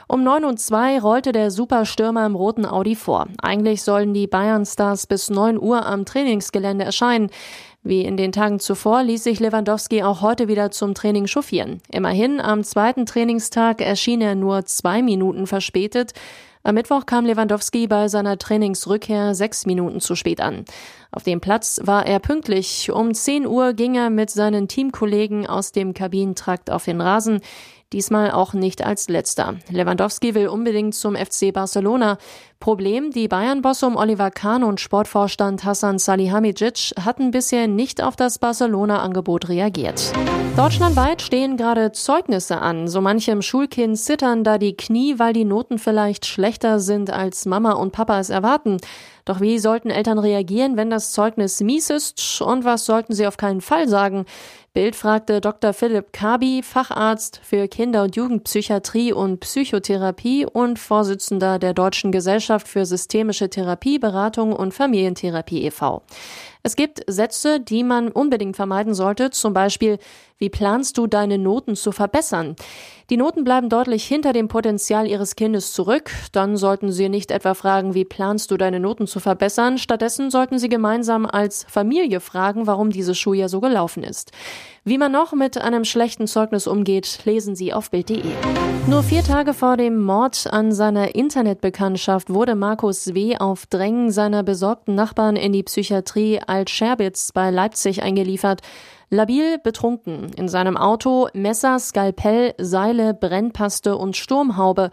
Um 0.07 0.25
9 0.25 0.45
und 0.45 0.61
2 0.61 1.00
rollte 1.00 1.33
der 1.33 1.50
Superstürmer 1.50 2.26
im 2.26 2.37
roten 2.37 2.66
Audi 2.66 2.97
vor. 2.97 3.26
Eigentlich 3.40 3.83
sollen 3.83 4.12
die 4.12 4.26
Bayern-Stars 4.26 5.07
bis 5.07 5.31
9 5.31 5.59
Uhr 5.59 5.87
am 5.87 6.04
Trainingsgelände 6.04 6.85
erscheinen. 6.85 7.31
Wie 7.85 8.05
in 8.05 8.17
den 8.17 8.31
Tagen 8.31 8.61
zuvor 8.61 9.03
ließ 9.03 9.25
sich 9.25 9.41
Lewandowski 9.41 10.05
auch 10.05 10.23
heute 10.23 10.47
wieder 10.47 10.71
zum 10.71 10.95
Training 10.95 11.27
chauffieren. 11.27 11.81
Immerhin, 11.91 12.41
am 12.41 12.62
zweiten 12.62 13.07
Trainingstag 13.07 13.81
erschien 13.81 14.21
er 14.21 14.37
nur 14.37 14.65
zwei 14.67 15.03
Minuten 15.03 15.49
verspätet. 15.49 16.12
Am 16.62 16.77
Mittwoch 16.77 17.07
kam 17.07 17.27
Lewandowski 17.27 17.89
bei 17.89 18.07
seiner 18.07 18.39
Trainingsrückkehr 18.39 19.35
sechs 19.35 19.67
Minuten 19.67 19.99
zu 19.99 20.15
spät 20.15 20.41
an. 20.41 20.65
Auf 21.11 21.25
dem 21.25 21.41
Platz 21.41 21.81
war 21.83 22.07
er 22.07 22.21
pünktlich. 22.21 22.93
Um 22.93 23.15
10 23.15 23.49
Uhr 23.49 23.73
ging 23.73 23.97
er 23.97 24.11
mit 24.11 24.31
seinen 24.31 24.69
Teamkollegen 24.69 25.49
aus 25.49 25.73
dem 25.73 25.93
Kabinentrakt 25.93 26.71
auf 26.71 26.85
den 26.85 27.01
Rasen 27.01 27.41
diesmal 27.93 28.31
auch 28.31 28.53
nicht 28.53 28.85
als 28.85 29.09
letzter. 29.09 29.55
Lewandowski 29.71 30.35
will 30.35 30.49
unbedingt 30.49 30.95
zum 30.95 31.15
FC 31.15 31.53
Barcelona. 31.53 32.19
Problem, 32.61 33.11
die 33.11 33.27
Bayern-Bosse 33.27 33.87
um 33.87 33.97
Oliver 33.97 34.31
Kahn 34.31 34.63
und 34.63 34.81
Sportvorstand 34.81 35.65
Hassan 35.65 35.99
Salihamidzic 35.99 36.93
hatten 37.01 37.33
bisher 37.33 37.67
nicht 37.67 38.03
auf 38.03 38.15
das 38.15 38.39
Barcelona-Angebot 38.39 39.49
reagiert. 39.49 40.13
Deutschlandweit 40.57 41.23
stehen 41.23 41.57
gerade 41.57 41.93
Zeugnisse 41.93 42.59
an. 42.61 42.87
So 42.87 43.01
manchem 43.01 43.43
Schulkind 43.43 43.99
zittern 43.99 44.45
da 44.45 44.59
die 44.59 44.77
Knie, 44.77 45.19
weil 45.19 45.33
die 45.33 45.45
Noten 45.45 45.79
vielleicht 45.79 46.25
schlechter 46.27 46.79
sind, 46.79 47.11
als 47.11 47.47
Mama 47.47 47.73
und 47.73 47.93
Papa 47.93 48.21
es 48.21 48.31
erwarten. 48.31 48.77
Doch 49.25 49.41
wie 49.41 49.59
sollten 49.59 49.91
Eltern 49.91 50.19
reagieren, 50.19 50.76
wenn 50.76 50.91
das 50.91 51.12
Zeugnis 51.12 51.61
mies 51.61 51.91
ist? 51.91 52.41
Und 52.41 52.64
was 52.64 52.87
sollten 52.87 53.14
sie 53.14 53.26
auf 53.26 53.37
keinen 53.37 53.61
Fall 53.61 53.88
sagen? 53.88 54.26
Bild 54.75 54.97
fragte 54.97 55.43
Dr. 55.43 55.75
Philipp 55.75 56.12
Kabi, 56.12 56.62
Facharzt 56.62 57.41
für 57.43 57.69
Kinder- 57.69 58.05
und 58.05 58.17
Jugendpsychiatrie 58.17 59.12
und 59.12 59.41
Psychotherapie 59.41 60.47
und 60.47 60.79
Vorsitzender 60.79 61.59
der 61.59 61.75
Deutschen 61.75 62.11
Gesellschaft 62.11 62.67
für 62.67 62.87
systemische 62.87 63.50
Therapie, 63.50 63.99
Beratung 63.99 64.55
und 64.55 64.73
Familientherapie 64.73 65.64
e.V. 65.67 66.02
Es 66.62 66.75
gibt 66.75 67.02
Sätze, 67.07 67.61
die 67.61 67.85
man 67.85 68.09
unbedingt 68.09 68.57
vermeiden 68.57 68.95
sollte, 68.95 69.31
zum 69.31 69.52
Beispiel, 69.52 69.99
wie 70.43 70.51
planst 70.51 70.99
du 70.99 71.07
deine 71.07 71.39
Noten 71.39 71.77
zu 71.77 71.93
verbessern? 71.93 72.57
Die 73.11 73.17
Noten 73.17 73.45
bleiben 73.45 73.69
deutlich 73.69 74.05
hinter 74.05 74.33
dem 74.33 74.49
Potenzial 74.49 75.07
Ihres 75.07 75.37
Kindes 75.37 75.73
zurück. 75.73 76.11
Dann 76.33 76.57
sollten 76.57 76.91
Sie 76.91 77.09
nicht 77.09 77.31
etwa 77.31 77.55
fragen, 77.55 77.95
wie 77.95 78.05
planst 78.05 78.51
du 78.51 78.57
deine 78.57 78.81
Noten 78.81 79.07
zu 79.07 79.21
verbessern? 79.21 79.79
Stattdessen 79.79 80.33
sollten 80.33 80.59
Sie 80.59 80.69
gemeinsam 80.69 81.27
als 81.27 81.65
Familie 81.69 82.19
fragen, 82.19 82.67
warum 82.67 82.91
dieses 82.91 83.17
Schuljahr 83.17 83.49
so 83.49 83.61
gelaufen 83.61 84.03
ist. 84.03 84.33
Wie 84.83 84.99
man 84.99 85.13
noch 85.13 85.33
mit 85.33 85.59
einem 85.59 85.85
schlechten 85.85 86.27
Zeugnis 86.27 86.67
umgeht, 86.67 87.21
lesen 87.25 87.55
Sie 87.55 87.73
auf 87.73 87.93
Bild.de. 87.93 88.25
Nur 88.89 89.05
vier 89.05 89.23
Tage 89.23 89.55
vor 89.55 89.77
dem 89.77 90.01
Mord 90.01 90.49
an 90.51 90.73
seiner 90.73 91.15
Internetbekanntschaft 91.15 92.31
wurde 92.31 92.57
Markus 92.57 93.15
W. 93.15 93.37
auf 93.39 93.67
Drängen 93.67 94.11
seiner 94.11 94.43
besorgten 94.43 94.97
Nachbarn 94.97 95.37
in 95.37 95.53
die 95.53 95.63
Psychiatrie 95.63 96.41
Alt-Scherbitz 96.45 97.31
bei 97.31 97.53
Leipzig 97.53 98.03
eingeliefert. 98.03 98.63
Labil 99.12 99.59
betrunken. 99.59 100.33
In 100.38 100.49
seinem 100.49 100.78
Auto 100.78 101.28
Messer, 101.35 101.78
Skalpell, 101.78 102.54
Seile, 102.57 103.12
Brennpaste 103.12 103.95
und 103.95 104.16
Sturmhaube. 104.16 104.90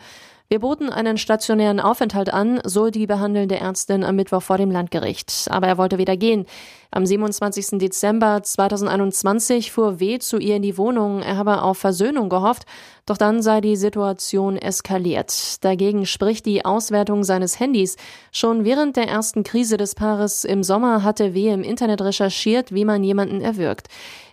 Wir 0.52 0.62
boten 0.62 0.90
einen 0.90 1.20
stationären 1.20 1.80
Aufenthalt 1.80 2.34
an, 2.34 2.60
so 2.64 2.90
die 2.90 3.06
behandelnde 3.06 3.60
Ärztin 3.60 4.04
am 4.04 4.16
Mittwoch 4.16 4.42
vor 4.42 4.58
dem 4.58 4.72
Landgericht. 4.72 5.46
Aber 5.52 5.68
er 5.68 5.78
wollte 5.78 6.00
wieder 6.00 6.18
gehen. 6.18 6.48
Am 6.90 7.06
27. 7.06 7.78
Dezember 7.78 8.42
2021 8.42 9.72
fuhr 9.72 10.00
W. 10.00 10.18
zu 10.18 10.40
ihr 10.40 10.56
in 10.56 10.64
die 10.64 10.76
Wohnung. 10.80 11.22
Er 11.22 11.38
habe 11.38 11.62
auf 11.62 11.78
Versöhnung 11.78 12.30
gehofft, 12.30 12.66
doch 13.06 13.18
dann 13.18 13.44
sei 13.44 13.62
die 13.62 13.76
Situation 13.76 14.58
eskaliert. 14.58 15.64
Dagegen 15.64 16.08
spricht 16.08 16.48
die 16.48 16.66
Auswertung 16.66 17.24
seines 17.24 17.60
Handys. 17.60 17.96
Schon 18.32 18.66
während 18.66 18.98
der 18.98 19.08
ersten 19.08 19.44
Krise 19.44 19.78
des 19.78 19.94
Paares 19.94 20.46
im 20.46 20.64
Sommer 20.64 21.04
hatte 21.04 21.36
W. 21.36 21.50
im 21.54 21.62
Internet 21.62 22.02
recherchiert, 22.02 22.74
wie 22.74 22.86
man 22.86 23.04
jemanden 23.04 23.42
erwürgt. 23.42 23.88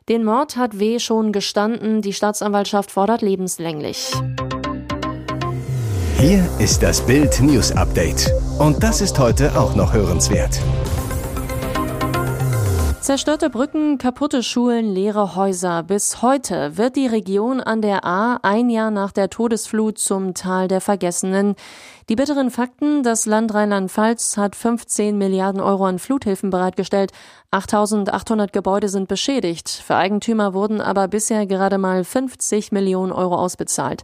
Den 0.09 0.25
Mord 0.25 0.57
hat 0.57 0.79
W. 0.79 0.99
schon 0.99 1.33
gestanden. 1.33 2.01
Die 2.01 2.15
Staatsanwaltschaft 2.15 2.91
fordert 2.91 3.21
lebenslänglich. 3.21 4.13
Hier 6.19 6.49
ist 6.59 6.83
das 6.83 7.05
Bild 7.05 7.43
News 7.43 7.73
Update. 7.73 8.33
Und 8.59 8.83
das 8.83 9.03
ist 9.03 9.19
heute 9.19 9.55
auch 9.55 9.77
noch 9.77 9.93
hörenswert. 9.93 10.59
Zerstörte 13.03 13.51
Brücken, 13.51 13.99
kaputte 13.99 14.43
Schulen, 14.43 14.87
leere 14.93 15.37
Häuser. 15.37 15.83
Bis 15.83 16.23
heute 16.23 16.79
wird 16.79 16.97
die 16.97 17.07
Region 17.07 17.61
an 17.61 17.83
der 17.83 18.07
A 18.07 18.41
ein 18.43 18.71
Jahr 18.71 18.91
nach 18.91 19.13
der 19.13 19.29
Todesflut 19.29 19.99
zum 19.99 20.33
Tal 20.33 20.69
der 20.69 20.81
Vergessenen. 20.81 21.55
Die 22.09 22.17
bitteren 22.17 22.51
Fakten, 22.51 23.03
das 23.03 23.27
Land 23.27 23.53
Rheinland-Pfalz 23.53 24.39
hat 24.39 24.57
15 24.57 25.19
Milliarden 25.19 25.61
Euro 25.61 25.85
an 25.85 25.99
Fluthilfen 25.99 26.49
bereitgestellt. 26.49 27.13
8800 27.51 28.55
Gebäude 28.55 28.89
sind 28.89 29.07
beschädigt. 29.07 29.69
Für 29.69 29.97
Eigentümer 29.97 30.55
wurden 30.55 30.81
aber 30.81 31.09
bisher 31.09 31.47
gerade 31.47 31.77
mal 31.77 32.05
50 32.05 32.73
Millionen 32.73 33.13
Euro 33.13 33.37
ausbezahlt. 33.37 34.03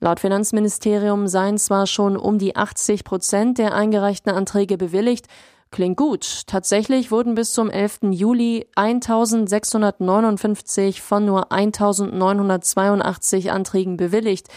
Laut 0.00 0.18
Finanzministerium 0.18 1.28
seien 1.28 1.58
zwar 1.58 1.86
schon 1.86 2.16
um 2.16 2.38
die 2.38 2.56
80 2.56 3.04
Prozent 3.04 3.58
der 3.58 3.74
eingereichten 3.74 4.32
Anträge 4.32 4.78
bewilligt, 4.78 5.26
Klingt 5.72 5.98
gut. 5.98 6.48
Tatsächlich 6.48 7.12
wurden 7.12 7.36
bis 7.36 7.52
zum 7.52 7.70
11. 7.70 8.00
Juli 8.10 8.66
1659 8.74 11.00
von 11.00 11.24
nur 11.24 11.52
1982 11.52 13.52
Anträgen 13.52 13.96
bewilligt. 13.96 14.48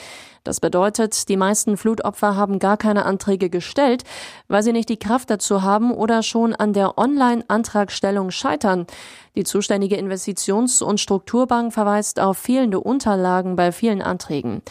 Das 0.43 0.59
bedeutet, 0.59 1.29
die 1.29 1.37
meisten 1.37 1.77
Flutopfer 1.77 2.35
haben 2.35 2.57
gar 2.57 2.77
keine 2.77 3.05
Anträge 3.05 3.51
gestellt, 3.51 4.05
weil 4.47 4.63
sie 4.63 4.73
nicht 4.73 4.89
die 4.89 4.97
Kraft 4.97 5.29
dazu 5.29 5.61
haben 5.61 5.93
oder 5.93 6.23
schon 6.23 6.55
an 6.55 6.73
der 6.73 6.97
Online-Antragstellung 6.97 8.31
scheitern. 8.31 8.87
Die 9.35 9.43
zuständige 9.43 9.97
Investitions- 9.97 10.81
und 10.81 10.99
Strukturbank 10.99 11.73
verweist 11.73 12.19
auf 12.19 12.39
fehlende 12.39 12.79
Unterlagen 12.79 13.55
bei 13.55 13.71
vielen 13.71 14.01
Anträgen. 14.01 14.63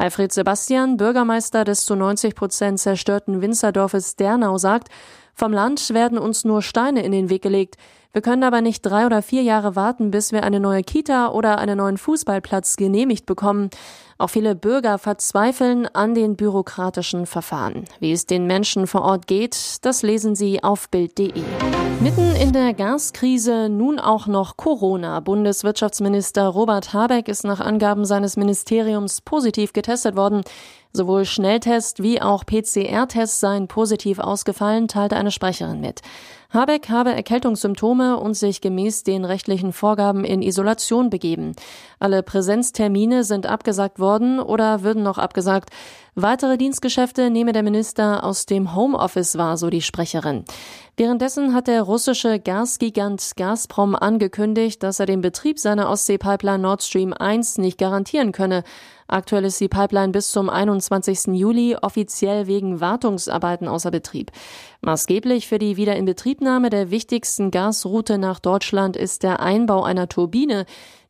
Alfred 0.00 0.32
Sebastian, 0.32 0.96
Bürgermeister 0.96 1.64
des 1.64 1.84
zu 1.84 1.94
90 1.94 2.34
Prozent 2.34 2.80
zerstörten 2.80 3.42
Winzerdorfes 3.42 4.16
Dernau, 4.16 4.56
sagt, 4.56 4.88
vom 5.34 5.52
Land 5.52 5.92
werden 5.92 6.16
uns 6.16 6.42
nur 6.42 6.62
Steine 6.62 7.02
in 7.04 7.12
den 7.12 7.28
Weg 7.28 7.42
gelegt. 7.42 7.76
Wir 8.12 8.22
können 8.22 8.42
aber 8.42 8.62
nicht 8.62 8.80
drei 8.80 9.04
oder 9.04 9.20
vier 9.20 9.42
Jahre 9.42 9.76
warten, 9.76 10.10
bis 10.10 10.32
wir 10.32 10.42
eine 10.42 10.58
neue 10.58 10.82
Kita 10.82 11.28
oder 11.28 11.58
einen 11.58 11.76
neuen 11.76 11.98
Fußballplatz 11.98 12.76
genehmigt 12.76 13.26
bekommen. 13.26 13.68
Auch 14.16 14.30
viele 14.30 14.54
Bürger 14.54 14.96
verzweifeln 14.96 15.86
an 15.86 16.14
den 16.14 16.34
bürokratischen 16.34 17.26
Verfahren. 17.26 17.84
Wie 18.00 18.12
es 18.12 18.24
den 18.24 18.46
Menschen 18.46 18.86
vor 18.86 19.02
Ort 19.02 19.26
geht, 19.26 19.84
das 19.84 20.00
lesen 20.00 20.34
Sie 20.34 20.64
auf 20.64 20.88
Bild.de. 20.88 21.42
Mitten 22.02 22.34
in 22.34 22.54
der 22.54 22.72
Gaskrise 22.72 23.68
nun 23.68 23.98
auch 23.98 24.26
noch 24.26 24.56
Corona. 24.56 25.20
Bundeswirtschaftsminister 25.20 26.46
Robert 26.48 26.94
Habeck 26.94 27.28
ist 27.28 27.44
nach 27.44 27.60
Angaben 27.60 28.06
seines 28.06 28.38
Ministeriums 28.38 29.20
positiv 29.20 29.74
getestet 29.74 30.16
worden. 30.16 30.40
Sowohl 30.92 31.24
Schnelltest 31.24 32.02
wie 32.02 32.20
auch 32.20 32.44
PCR-Tests 32.44 33.38
seien 33.38 33.68
positiv 33.68 34.18
ausgefallen, 34.18 34.88
teilte 34.88 35.16
eine 35.16 35.30
Sprecherin 35.30 35.80
mit. 35.80 36.00
Habeck 36.52 36.88
habe 36.88 37.14
Erkältungssymptome 37.14 38.16
und 38.16 38.34
sich 38.34 38.60
gemäß 38.60 39.04
den 39.04 39.24
rechtlichen 39.24 39.72
Vorgaben 39.72 40.24
in 40.24 40.42
Isolation 40.42 41.08
begeben. 41.08 41.54
Alle 42.00 42.24
Präsenztermine 42.24 43.22
sind 43.22 43.46
abgesagt 43.46 44.00
worden 44.00 44.40
oder 44.40 44.82
würden 44.82 45.04
noch 45.04 45.18
abgesagt. 45.18 45.70
Weitere 46.16 46.58
Dienstgeschäfte 46.58 47.30
nehme 47.30 47.52
der 47.52 47.62
Minister 47.62 48.24
aus 48.24 48.46
dem 48.46 48.74
Homeoffice 48.74 49.38
wahr, 49.38 49.56
so 49.56 49.70
die 49.70 49.80
Sprecherin. 49.80 50.44
Währenddessen 50.96 51.54
hat 51.54 51.68
der 51.68 51.82
russische 51.82 52.40
Gasgigant 52.40 53.30
Gazprom 53.36 53.94
angekündigt, 53.94 54.82
dass 54.82 54.98
er 54.98 55.06
den 55.06 55.20
Betrieb 55.20 55.60
seiner 55.60 55.88
Ostseepipeline 55.88 56.58
Nord 56.58 56.82
Stream 56.82 57.12
1 57.12 57.58
nicht 57.58 57.78
garantieren 57.78 58.32
könne. 58.32 58.64
Aktuell 59.10 59.44
ist 59.44 59.60
die 59.60 59.68
Pipeline 59.68 60.12
bis 60.12 60.30
zum 60.30 60.48
21. 60.48 61.34
Juli 61.34 61.76
offiziell 61.80 62.46
wegen 62.46 62.80
Wartungsarbeiten 62.80 63.66
außer 63.66 63.90
Betrieb. 63.90 64.30
Maßgeblich 64.82 65.48
für 65.48 65.58
die 65.58 65.76
Wiederinbetriebnahme 65.76 66.70
der 66.70 66.92
wichtigsten 66.92 67.50
Gasroute 67.50 68.18
nach 68.18 68.38
Deutschland 68.38 68.96
ist 68.96 69.24
der 69.24 69.40
Einbau 69.40 69.82
einer 69.82 70.08
Turbine. 70.08 70.64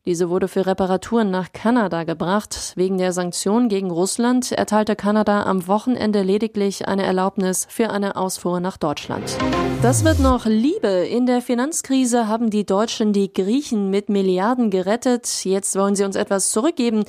Diese 0.06 0.30
wurde 0.30 0.48
für 0.48 0.64
Reparaturen 0.64 1.30
nach 1.30 1.52
Kanada 1.52 2.04
gebracht. 2.04 2.72
Wegen 2.74 2.96
der 2.96 3.12
Sanktionen 3.12 3.68
gegen 3.68 3.90
Russland 3.90 4.50
erteilte 4.50 4.96
Kanada 4.96 5.42
am 5.42 5.66
Wochenende 5.66 6.22
lediglich 6.22 6.88
eine 6.88 7.04
Erlaubnis 7.04 7.66
für 7.68 7.90
eine 7.90 8.16
Ausfuhr 8.16 8.60
nach 8.60 8.78
Deutschland. 8.78 9.36
Das 9.82 10.02
wird 10.02 10.18
noch 10.18 10.46
Liebe. 10.46 10.88
In 10.88 11.26
der 11.26 11.42
Finanzkrise 11.42 12.28
haben 12.28 12.48
die 12.48 12.64
Deutschen 12.64 13.12
die 13.12 13.30
Griechen 13.30 13.90
mit 13.90 14.08
Milliarden 14.08 14.70
gerettet. 14.70 15.44
Jetzt 15.44 15.76
wollen 15.76 15.94
sie 15.94 16.04
uns 16.04 16.16
etwas 16.16 16.50
zurückgeben. 16.50 17.04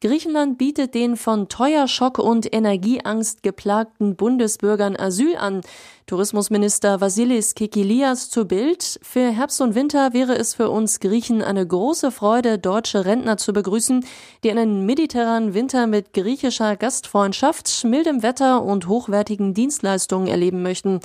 Griechenland 0.00 0.56
bietet 0.56 0.94
den 0.94 1.16
von 1.16 1.48
Teuerschock 1.48 2.18
und 2.18 2.52
Energieangst 2.54 3.42
geplagten 3.42 4.14
Bundesbürgern 4.14 4.94
Asyl 4.94 5.36
an. 5.36 5.62
Tourismusminister 6.06 7.00
Vasilis 7.00 7.56
Kikilias 7.56 8.30
zu 8.30 8.44
Bild. 8.44 9.00
Für 9.02 9.32
Herbst 9.32 9.60
und 9.60 9.74
Winter 9.74 10.12
wäre 10.12 10.36
es 10.36 10.54
für 10.54 10.70
uns 10.70 11.00
Griechen 11.00 11.42
eine 11.42 11.66
große 11.66 12.12
Freude, 12.12 12.60
deutsche 12.60 13.04
Rentner 13.04 13.38
zu 13.38 13.52
begrüßen, 13.52 14.06
die 14.44 14.52
einen 14.52 14.86
mediterranen 14.86 15.52
Winter 15.52 15.88
mit 15.88 16.12
griechischer 16.12 16.76
Gastfreundschaft, 16.76 17.84
mildem 17.84 18.22
Wetter 18.22 18.62
und 18.62 18.86
hochwertigen 18.86 19.52
Dienstleistungen 19.52 20.28
erleben 20.28 20.62
möchten. 20.62 21.00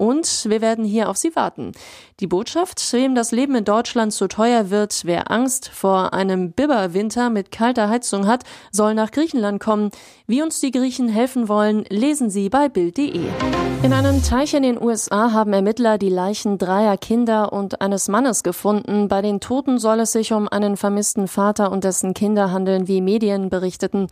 Und 0.00 0.46
wir 0.48 0.62
werden 0.62 0.82
hier 0.82 1.10
auf 1.10 1.18
Sie 1.18 1.36
warten. 1.36 1.72
Die 2.20 2.26
Botschaft, 2.26 2.82
wem 2.94 3.14
das 3.14 3.32
Leben 3.32 3.54
in 3.54 3.64
Deutschland 3.64 4.14
zu 4.14 4.28
teuer 4.28 4.70
wird, 4.70 5.02
wer 5.04 5.30
Angst 5.30 5.68
vor 5.68 6.14
einem 6.14 6.52
Biberwinter 6.52 7.28
mit 7.28 7.50
kalter 7.50 7.90
Heizung 7.90 8.26
hat, 8.26 8.44
soll 8.72 8.94
nach 8.94 9.10
Griechenland 9.10 9.60
kommen. 9.60 9.90
Wie 10.26 10.40
uns 10.42 10.58
die 10.58 10.70
Griechen 10.70 11.08
helfen 11.10 11.48
wollen, 11.48 11.84
lesen 11.90 12.30
Sie 12.30 12.48
bei 12.48 12.70
Bild.de. 12.70 13.26
In 13.82 13.92
einem 13.92 14.22
Teich 14.22 14.54
in 14.54 14.62
den 14.62 14.80
USA 14.80 15.32
haben 15.32 15.52
Ermittler 15.52 15.98
die 15.98 16.08
Leichen 16.08 16.56
dreier 16.56 16.96
Kinder 16.96 17.52
und 17.52 17.82
eines 17.82 18.08
Mannes 18.08 18.42
gefunden. 18.42 19.08
Bei 19.08 19.20
den 19.20 19.40
Toten 19.40 19.78
soll 19.78 20.00
es 20.00 20.12
sich 20.12 20.32
um 20.32 20.48
einen 20.48 20.78
vermissten 20.78 21.28
Vater 21.28 21.72
und 21.72 21.84
dessen 21.84 22.14
Kinder 22.14 22.52
handeln, 22.52 22.88
wie 22.88 23.00
Medien 23.02 23.50
berichteten. 23.50 24.06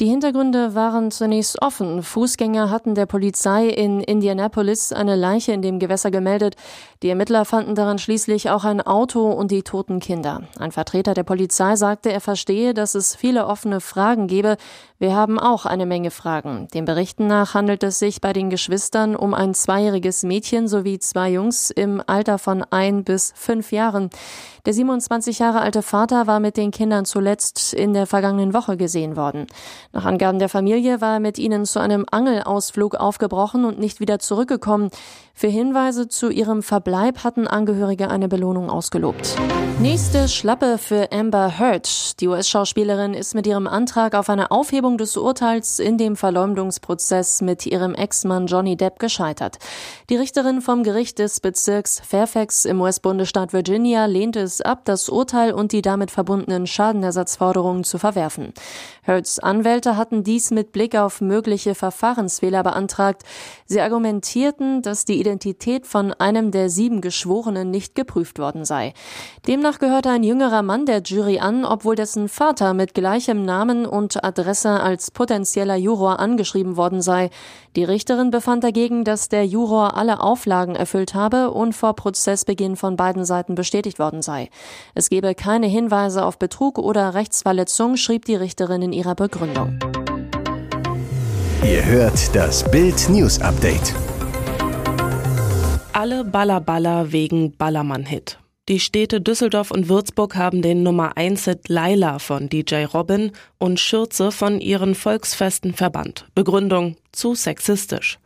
Die 0.00 0.06
Hintergründe 0.06 0.74
waren 0.74 1.10
zunächst 1.10 1.60
offen. 1.62 2.02
Fußgänger 2.02 2.70
hatten 2.70 2.94
der 2.94 3.06
Polizei 3.06 3.68
in 3.68 4.00
Indianapolis 4.00 4.92
eine 4.92 5.16
Leiche 5.16 5.29
in 5.38 5.62
dem 5.62 5.78
Gewässer 5.78 6.10
gemeldet. 6.10 6.56
Die 7.02 7.08
Ermittler 7.08 7.44
fanden 7.44 7.74
daran 7.74 7.98
schließlich 7.98 8.50
auch 8.50 8.64
ein 8.64 8.80
Auto 8.80 9.30
und 9.30 9.50
die 9.50 9.62
toten 9.62 10.00
Kinder. 10.00 10.42
Ein 10.58 10.72
Vertreter 10.72 11.14
der 11.14 11.22
Polizei 11.22 11.76
sagte, 11.76 12.12
er 12.12 12.20
verstehe, 12.20 12.74
dass 12.74 12.94
es 12.94 13.14
viele 13.14 13.46
offene 13.46 13.80
Fragen 13.80 14.26
gebe. 14.26 14.56
Wir 14.98 15.14
haben 15.14 15.38
auch 15.38 15.66
eine 15.66 15.86
Menge 15.86 16.10
Fragen. 16.10 16.68
Den 16.74 16.84
Berichten 16.84 17.26
nach 17.26 17.54
handelt 17.54 17.82
es 17.82 17.98
sich 17.98 18.20
bei 18.20 18.32
den 18.32 18.50
Geschwistern 18.50 19.16
um 19.16 19.34
ein 19.34 19.54
zweijähriges 19.54 20.22
Mädchen 20.22 20.68
sowie 20.68 20.98
zwei 20.98 21.30
Jungs 21.30 21.70
im 21.70 22.02
Alter 22.06 22.38
von 22.38 22.64
ein 22.70 23.04
bis 23.04 23.32
fünf 23.36 23.72
Jahren. 23.72 24.10
Der 24.66 24.74
27 24.74 25.38
Jahre 25.38 25.60
alte 25.60 25.80
Vater 25.80 26.26
war 26.26 26.38
mit 26.38 26.56
den 26.58 26.70
Kindern 26.70 27.06
zuletzt 27.06 27.72
in 27.72 27.94
der 27.94 28.06
vergangenen 28.06 28.52
Woche 28.52 28.76
gesehen 28.76 29.16
worden. 29.16 29.46
Nach 29.92 30.04
Angaben 30.04 30.38
der 30.38 30.50
Familie 30.50 31.00
war 31.00 31.14
er 31.14 31.20
mit 31.20 31.38
ihnen 31.38 31.64
zu 31.64 31.80
einem 31.80 32.04
Angelausflug 32.10 32.94
aufgebrochen 32.94 33.64
und 33.64 33.78
nicht 33.78 34.00
wieder 34.00 34.18
zurückgekommen. 34.18 34.90
Für 35.32 35.48
Hinweise 35.48 36.08
zu 36.08 36.28
ihrem 36.28 36.62
Verbleib 36.62 37.24
hatten 37.24 37.46
Angehörige 37.46 38.10
eine 38.10 38.28
Belohnung 38.28 38.68
ausgelobt. 38.68 39.36
Nächste 39.80 40.28
Schlappe 40.28 40.76
für 40.76 41.10
Amber 41.10 41.58
Heard. 41.58 42.20
Die 42.20 42.28
US-Schauspielerin 42.28 43.14
ist 43.14 43.34
mit 43.34 43.46
ihrem 43.46 43.66
Antrag 43.66 44.14
auf 44.14 44.28
eine 44.28 44.50
Aufhebung 44.50 44.98
des 44.98 45.16
Urteils 45.16 45.78
in 45.78 45.96
dem 45.96 46.16
Verleumdungsprozess 46.16 47.40
mit 47.40 47.64
ihrem 47.64 47.94
Ex-Mann 47.94 48.46
Johnny 48.46 48.76
Depp 48.76 48.98
gescheitert. 48.98 49.56
Die 50.10 50.16
Richterin 50.16 50.60
vom 50.60 50.82
Gericht 50.82 51.18
des 51.18 51.40
Bezirks 51.40 52.02
Fairfax 52.06 52.66
im 52.66 52.78
US-Bundesstaat 52.82 53.54
Virginia 53.54 54.04
lehnte 54.04 54.48
es 54.50 54.60
ab, 54.60 54.84
das 54.84 55.08
Urteil 55.08 55.52
und 55.52 55.72
die 55.72 55.82
damit 55.82 56.10
verbundenen 56.10 56.66
Schadenersatzforderungen 56.66 57.84
zu 57.84 57.98
verwerfen. 57.98 58.52
Heards 59.02 59.38
Anwälte 59.38 59.96
hatten 59.96 60.24
dies 60.24 60.50
mit 60.50 60.72
Blick 60.72 60.96
auf 60.96 61.20
mögliche 61.20 61.74
Verfahrensfehler 61.74 62.62
beantragt. 62.62 63.22
Sie 63.64 63.80
argumentierten, 63.80 64.82
dass 64.82 65.04
die 65.04 65.18
Identität 65.18 65.86
von 65.86 66.12
einem 66.12 66.50
der 66.50 66.68
sieben 66.68 67.00
Geschworenen 67.00 67.70
nicht 67.70 67.94
geprüft 67.94 68.38
worden 68.38 68.64
sei. 68.64 68.92
Demnach 69.46 69.78
gehörte 69.78 70.10
ein 70.10 70.22
jüngerer 70.22 70.62
Mann 70.62 70.86
der 70.86 71.02
Jury 71.02 71.38
an, 71.38 71.64
obwohl 71.64 71.96
dessen 71.96 72.28
Vater 72.28 72.74
mit 72.74 72.94
gleichem 72.94 73.44
Namen 73.44 73.86
und 73.86 74.22
Adresse 74.22 74.80
als 74.80 75.10
potenzieller 75.10 75.76
Juror 75.76 76.20
angeschrieben 76.20 76.76
worden 76.76 77.02
sei. 77.02 77.30
Die 77.76 77.84
Richterin 77.84 78.30
befand 78.30 78.64
dagegen, 78.64 79.04
dass 79.04 79.28
der 79.28 79.46
Juror 79.46 79.96
alle 79.96 80.20
Auflagen 80.20 80.74
erfüllt 80.74 81.14
habe 81.14 81.50
und 81.50 81.74
vor 81.74 81.94
Prozessbeginn 81.94 82.76
von 82.76 82.96
beiden 82.96 83.24
Seiten 83.24 83.54
bestätigt 83.54 83.98
worden 83.98 84.22
sei. 84.22 84.39
Es 84.94 85.10
gebe 85.10 85.34
keine 85.34 85.66
Hinweise 85.66 86.24
auf 86.24 86.38
Betrug 86.38 86.78
oder 86.78 87.14
Rechtsverletzung, 87.14 87.96
schrieb 87.96 88.24
die 88.24 88.36
Richterin 88.36 88.82
in 88.82 88.92
ihrer 88.92 89.14
Begründung. 89.14 89.78
Ihr 91.62 91.84
hört 91.84 92.34
das 92.34 92.68
Bild 92.70 93.08
News 93.10 93.40
Update. 93.40 93.94
Alle 95.92 96.24
Baller 96.24 97.12
wegen 97.12 97.56
Ballermann-Hit. 97.56 98.38
Die 98.70 98.78
Städte 98.78 99.20
Düsseldorf 99.20 99.70
und 99.70 99.88
Würzburg 99.88 100.36
haben 100.36 100.62
den 100.62 100.82
Nummer 100.82 101.16
1 101.16 101.44
Hit 101.44 101.68
Laila 101.68 102.18
von 102.20 102.48
DJ 102.48 102.84
Robin 102.84 103.32
und 103.58 103.80
Schürze 103.80 104.30
von 104.30 104.60
ihren 104.60 104.94
Volksfesten 104.94 105.74
verbannt. 105.74 106.26
Begründung 106.34 106.96
zu 107.10 107.34
sexistisch. 107.34 108.18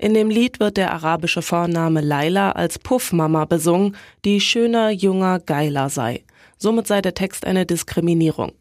In 0.00 0.14
dem 0.14 0.30
Lied 0.30 0.60
wird 0.60 0.78
der 0.78 0.94
arabische 0.94 1.42
Vorname 1.42 2.00
Laila 2.00 2.52
als 2.52 2.78
Puffmama 2.78 3.44
besungen, 3.44 3.94
die 4.24 4.40
schöner, 4.40 4.88
junger, 4.88 5.40
geiler 5.40 5.90
sei. 5.90 6.24
Somit 6.56 6.86
sei 6.86 7.02
der 7.02 7.12
Text 7.12 7.44
eine 7.44 7.66
Diskriminierung. 7.66 8.52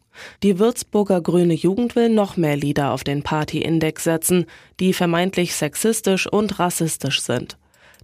Die 0.43 0.60
Würzburger 0.60 1.21
Grüne 1.21 1.54
Jugend 1.54 1.95
will 1.95 2.10
noch 2.10 2.36
mehr 2.36 2.58
Lieder 2.58 2.91
auf 2.91 3.06
den 3.06 3.23
Party-Index 3.23 4.04
setzen, 4.04 4.47
die 4.82 4.91
vermeintlich 4.91 5.56
sexistisch 5.56 6.28
und 6.28 6.60
rassistisch 6.60 7.21
sind. 7.21 7.58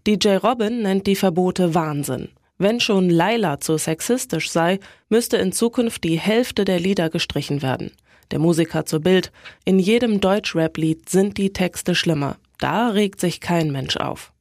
DJ 0.07 0.37
Robin 0.37 0.83
nennt 0.83 1.05
die 1.05 1.17
Verbote 1.17 1.75
Wahnsinn. 1.75 2.29
Wenn 2.57 2.79
schon 2.79 3.09
Laila 3.09 3.59
zu 3.59 3.77
sexistisch 3.77 4.49
sei, 4.49 4.79
müsste 5.09 5.35
in 5.35 5.51
Zukunft 5.51 6.05
die 6.05 6.17
Hälfte 6.17 6.63
der 6.63 6.79
Lieder 6.79 7.09
gestrichen 7.09 7.61
werden. 7.61 7.91
Der 8.31 8.39
Musiker 8.39 8.85
zu 8.85 9.01
Bild, 9.01 9.33
in 9.65 9.77
jedem 9.77 10.21
Deutschrap-Lied 10.21 11.09
sind 11.09 11.37
die 11.37 11.51
Texte 11.51 11.95
schlimmer. 11.95 12.37
Da 12.59 12.89
regt 12.89 13.19
sich 13.19 13.41
kein 13.41 13.71
Mensch 13.71 13.97
auf. 13.97 14.31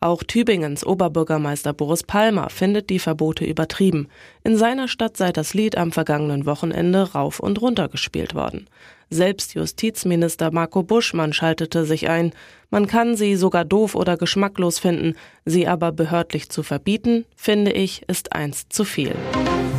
Auch 0.00 0.22
Tübingens 0.22 0.84
Oberbürgermeister 0.84 1.72
Boris 1.72 2.02
Palmer 2.02 2.50
findet 2.50 2.90
die 2.90 2.98
Verbote 2.98 3.44
übertrieben. 3.44 4.08
In 4.42 4.56
seiner 4.56 4.88
Stadt 4.88 5.16
sei 5.16 5.30
das 5.30 5.54
Lied 5.54 5.76
am 5.76 5.92
vergangenen 5.92 6.46
Wochenende 6.46 7.12
rauf 7.12 7.38
und 7.40 7.60
runter 7.60 7.88
gespielt 7.88 8.34
worden. 8.34 8.66
Selbst 9.10 9.54
Justizminister 9.54 10.52
Marco 10.52 10.82
Buschmann 10.82 11.32
schaltete 11.32 11.84
sich 11.84 12.08
ein. 12.08 12.32
Man 12.70 12.86
kann 12.86 13.16
sie 13.16 13.34
sogar 13.34 13.64
doof 13.64 13.94
oder 13.94 14.16
geschmacklos 14.16 14.78
finden, 14.78 15.16
sie 15.44 15.66
aber 15.66 15.92
behördlich 15.92 16.48
zu 16.48 16.62
verbieten, 16.62 17.24
finde 17.34 17.72
ich, 17.72 18.08
ist 18.08 18.32
eins 18.32 18.68
zu 18.68 18.84
viel. 18.84 19.14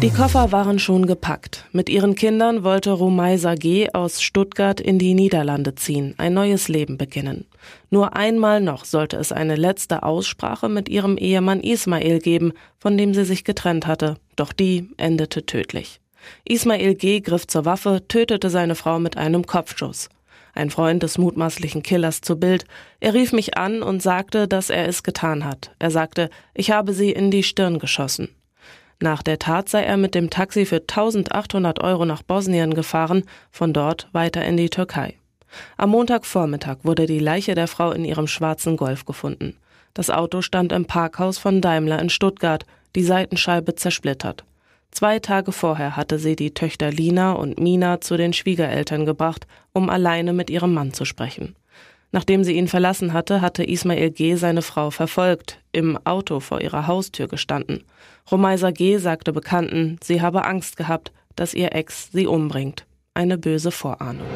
Die 0.02 0.10
Koffer 0.10 0.52
waren 0.52 0.80
schon 0.80 1.06
gepackt. 1.06 1.66
Mit 1.74 1.88
ihren 1.88 2.16
Kindern 2.16 2.64
wollte 2.64 2.92
Rumaisa 2.92 3.54
G. 3.54 3.92
aus 3.94 4.24
Stuttgart 4.24 4.82
in 4.82 4.98
die 4.98 5.14
Niederlande 5.14 5.76
ziehen, 5.76 6.16
ein 6.18 6.34
neues 6.34 6.70
Leben 6.70 6.98
beginnen. 6.98 7.46
Nur 7.92 8.16
einmal 8.16 8.62
noch 8.62 8.86
sollte 8.86 9.18
es 9.18 9.32
eine 9.32 9.56
letzte 9.56 10.02
Aussprache 10.02 10.70
mit 10.70 10.90
ihrem 10.90 11.18
Ehemann 11.18 11.60
Ismail 11.60 12.18
geben, 12.18 12.54
von 12.80 12.98
dem 12.98 13.14
sie 13.14 13.26
sich 13.26 13.44
getrennt 13.44 13.86
hatte, 13.86 14.16
doch 14.36 14.54
die 14.54 14.90
endete 14.98 15.46
tödlich. 15.46 16.02
Ismail 16.46 16.96
G. 16.96 17.20
griff 17.20 17.46
zur 17.46 17.66
Waffe, 17.66 18.02
tötete 18.08 18.50
seine 18.50 18.74
Frau 18.74 18.98
mit 18.98 19.18
einem 19.18 19.46
Kopfschuss. 19.46 20.10
Ein 20.56 20.72
Freund 20.72 21.04
des 21.04 21.20
mutmaßlichen 21.20 21.84
Killers 21.84 22.22
zu 22.22 22.40
Bild. 22.40 22.66
Er 23.02 23.14
rief 23.14 23.34
mich 23.34 23.56
an 23.56 23.84
und 23.84 24.02
sagte, 24.02 24.48
dass 24.48 24.72
er 24.72 24.88
es 24.88 25.04
getan 25.04 25.46
hat. 25.46 25.76
Er 25.78 25.92
sagte, 25.92 26.32
ich 26.56 26.72
habe 26.72 26.94
sie 26.94 27.12
in 27.12 27.30
die 27.30 27.44
Stirn 27.44 27.78
geschossen. 27.78 28.30
Nach 29.02 29.24
der 29.24 29.40
Tat 29.40 29.68
sei 29.68 29.82
er 29.82 29.98
mit 29.98 30.14
dem 30.14 30.30
Taxi 30.30 30.64
für 30.64 30.82
1800 30.82 31.82
Euro 31.84 32.06
nach 32.06 32.22
Bosnien 32.22 32.76
gefahren, 32.76 33.24
von 33.52 33.74
dort 33.74 34.08
weiter 34.12 34.46
in 34.46 34.58
die 34.58 34.70
Türkei. 34.70 35.16
Am 35.76 35.90
Montagvormittag 35.90 36.78
wurde 36.84 37.08
die 37.08 37.20
Leiche 37.20 37.56
der 37.56 37.68
Frau 37.68 37.92
in 37.92 38.06
ihrem 38.06 38.28
schwarzen 38.28 38.78
Golf 38.78 39.06
gefunden. 39.06 39.58
Das 39.96 40.12
Auto 40.12 40.44
stand 40.44 40.72
im 40.72 40.86
Parkhaus 40.86 41.40
von 41.40 41.62
Daimler 41.62 42.00
in 42.00 42.12
Stuttgart, 42.12 42.64
die 42.96 43.04
Seitenscheibe 43.04 43.74
zersplittert. 43.74 44.44
Zwei 44.92 45.18
Tage 45.18 45.52
vorher 45.52 45.96
hatte 45.96 46.20
sie 46.20 46.36
die 46.36 46.54
Töchter 46.54 46.92
Lina 46.92 47.32
und 47.32 47.60
Mina 47.60 48.02
zu 48.02 48.18
den 48.18 48.34
Schwiegereltern 48.34 49.08
gebracht, 49.08 49.48
um 49.74 49.90
alleine 49.90 50.32
mit 50.32 50.52
ihrem 50.52 50.76
Mann 50.76 50.94
zu 50.94 51.06
sprechen. 51.06 51.56
Nachdem 52.12 52.44
sie 52.44 52.54
ihn 52.54 52.68
verlassen 52.68 53.14
hatte, 53.14 53.42
hatte 53.42 53.64
Ismail 53.64 54.12
G. 54.12 54.36
seine 54.36 54.62
Frau 54.62 54.92
verfolgt, 54.92 55.60
im 55.72 55.98
Auto 56.06 56.40
vor 56.42 56.62
ihrer 56.62 56.88
Haustür 56.88 57.28
gestanden. 57.28 57.84
Romeisa 58.30 58.72
G. 58.72 58.98
sagte 58.98 59.32
Bekannten, 59.32 59.98
sie 60.04 60.22
habe 60.22 60.46
Angst 60.46 60.76
gehabt, 60.78 61.12
dass 61.36 61.54
ihr 61.54 61.74
Ex 61.74 62.12
sie 62.12 62.28
umbringt. 62.28 62.86
Eine 63.14 63.38
böse 63.38 63.72
Vorahnung. 63.72 64.28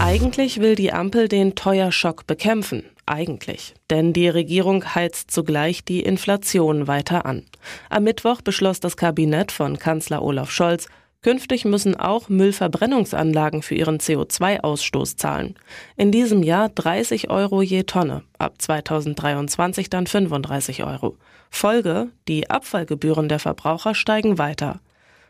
Eigentlich 0.00 0.60
will 0.60 0.74
die 0.74 0.92
Ampel 0.92 1.28
den 1.28 1.54
Teuerschock 1.54 2.26
bekämpfen. 2.26 2.84
Eigentlich. 3.06 3.74
Denn 3.90 4.12
die 4.12 4.28
Regierung 4.28 4.94
heizt 4.94 5.30
zugleich 5.30 5.84
die 5.84 6.00
Inflation 6.00 6.86
weiter 6.86 7.26
an. 7.26 7.44
Am 7.90 8.04
Mittwoch 8.04 8.40
beschloss 8.42 8.80
das 8.80 8.96
Kabinett 8.96 9.50
von 9.50 9.78
Kanzler 9.78 10.22
Olaf 10.22 10.50
Scholz, 10.50 10.86
Künftig 11.20 11.64
müssen 11.64 11.96
auch 11.96 12.28
Müllverbrennungsanlagen 12.28 13.62
für 13.62 13.74
ihren 13.74 13.98
CO2-Ausstoß 13.98 15.16
zahlen. 15.16 15.56
In 15.96 16.12
diesem 16.12 16.44
Jahr 16.44 16.68
30 16.68 17.28
Euro 17.28 17.60
je 17.60 17.82
Tonne, 17.82 18.22
ab 18.38 18.54
2023 18.58 19.90
dann 19.90 20.06
35 20.06 20.84
Euro. 20.84 21.16
Folge, 21.50 22.08
die 22.28 22.48
Abfallgebühren 22.48 23.28
der 23.28 23.40
Verbraucher 23.40 23.96
steigen 23.96 24.38
weiter. 24.38 24.80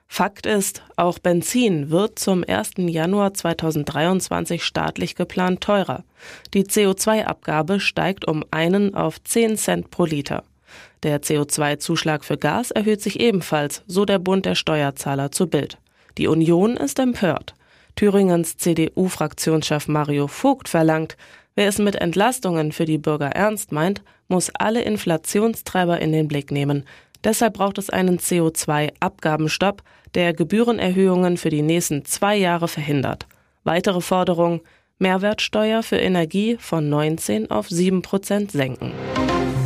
Fakt 0.09 0.46
ist, 0.46 0.83
auch 0.96 1.18
Benzin 1.18 1.90
wird 1.90 2.18
zum 2.18 2.44
1. 2.46 2.72
Januar 2.79 3.33
2023 3.33 4.64
staatlich 4.64 5.14
geplant 5.14 5.62
teurer. 5.62 6.05
Die 6.55 6.64
CO2-Abgabe 6.64 7.81
steigt 7.81 8.27
um 8.27 8.44
einen 8.51 8.94
auf 8.94 9.22
10 9.22 9.57
Cent 9.57 9.90
pro 9.90 10.05
Liter. 10.05 10.44
Der 11.02 11.22
CO2-Zuschlag 11.22 12.24
für 12.24 12.37
Gas 12.37 12.70
erhöht 12.70 13.00
sich 13.00 13.20
ebenfalls, 13.20 13.82
so 13.87 14.04
der 14.04 14.18
Bund 14.18 14.46
der 14.46 14.54
Steuerzahler 14.54 15.30
zu 15.30 15.46
Bild. 15.46 15.78
Die 16.18 16.26
Union 16.26 16.76
ist 16.76 16.98
empört. 16.98 17.54
Thüringens 17.94 18.56
CDU-Fraktionschef 18.56 19.88
Mario 19.88 20.26
Vogt 20.26 20.68
verlangt, 20.68 21.16
wer 21.54 21.68
es 21.68 21.78
mit 21.78 21.96
Entlastungen 21.96 22.72
für 22.72 22.84
die 22.84 22.98
Bürger 22.98 23.30
ernst 23.30 23.72
meint, 23.72 24.02
muss 24.28 24.50
alle 24.54 24.82
Inflationstreiber 24.82 26.00
in 26.00 26.12
den 26.12 26.28
Blick 26.28 26.50
nehmen. 26.50 26.84
Deshalb 27.24 27.54
braucht 27.54 27.78
es 27.78 27.90
einen 27.90 28.18
CO2-Abgabenstopp, 28.18 29.82
der 30.14 30.32
Gebührenerhöhungen 30.32 31.37
für 31.37 31.50
die 31.50 31.62
nächsten 31.62 32.04
zwei 32.04 32.37
Jahre 32.37 32.68
verhindert. 32.68 33.26
Weitere 33.64 34.00
Forderung, 34.00 34.61
Mehrwertsteuer 34.98 35.82
für 35.82 35.96
Energie 35.96 36.56
von 36.58 36.88
19 36.88 37.50
auf 37.50 37.68
7 37.68 38.02
Prozent 38.02 38.52
senken. 38.52 38.92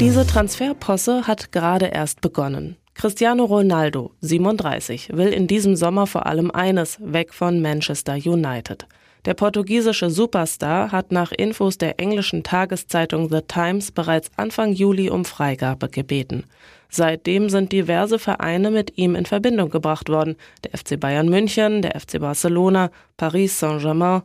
Diese 0.02 0.26
Transferposse 0.26 1.28
hat 1.28 1.52
gerade 1.52 1.86
erst 1.86 2.22
begonnen. 2.22 2.76
Cristiano 2.94 3.44
Ronaldo, 3.44 4.10
37, 4.20 5.10
will 5.12 5.28
in 5.28 5.46
diesem 5.46 5.76
Sommer 5.76 6.08
vor 6.08 6.26
allem 6.26 6.50
eines, 6.50 6.98
weg 7.00 7.32
von 7.32 7.62
Manchester 7.62 8.14
United. 8.14 8.88
Der 9.26 9.34
portugiesische 9.34 10.10
Superstar 10.10 10.90
hat 10.90 11.12
nach 11.12 11.30
Infos 11.30 11.78
der 11.78 12.00
englischen 12.00 12.42
Tageszeitung 12.42 13.30
The 13.30 13.42
Times 13.46 13.92
bereits 13.92 14.28
Anfang 14.36 14.72
Juli 14.72 15.08
um 15.08 15.24
Freigabe 15.24 15.88
gebeten. 15.88 16.46
Seitdem 16.88 17.48
sind 17.48 17.70
diverse 17.70 18.18
Vereine 18.18 18.72
mit 18.72 18.98
ihm 18.98 19.14
in 19.14 19.24
Verbindung 19.24 19.70
gebracht 19.70 20.08
worden. 20.08 20.34
Der 20.64 20.76
FC 20.76 20.98
Bayern 20.98 21.28
München, 21.28 21.80
der 21.80 21.92
FC 22.00 22.18
Barcelona, 22.18 22.90
Paris 23.16 23.56
Saint-Germain. 23.60 24.22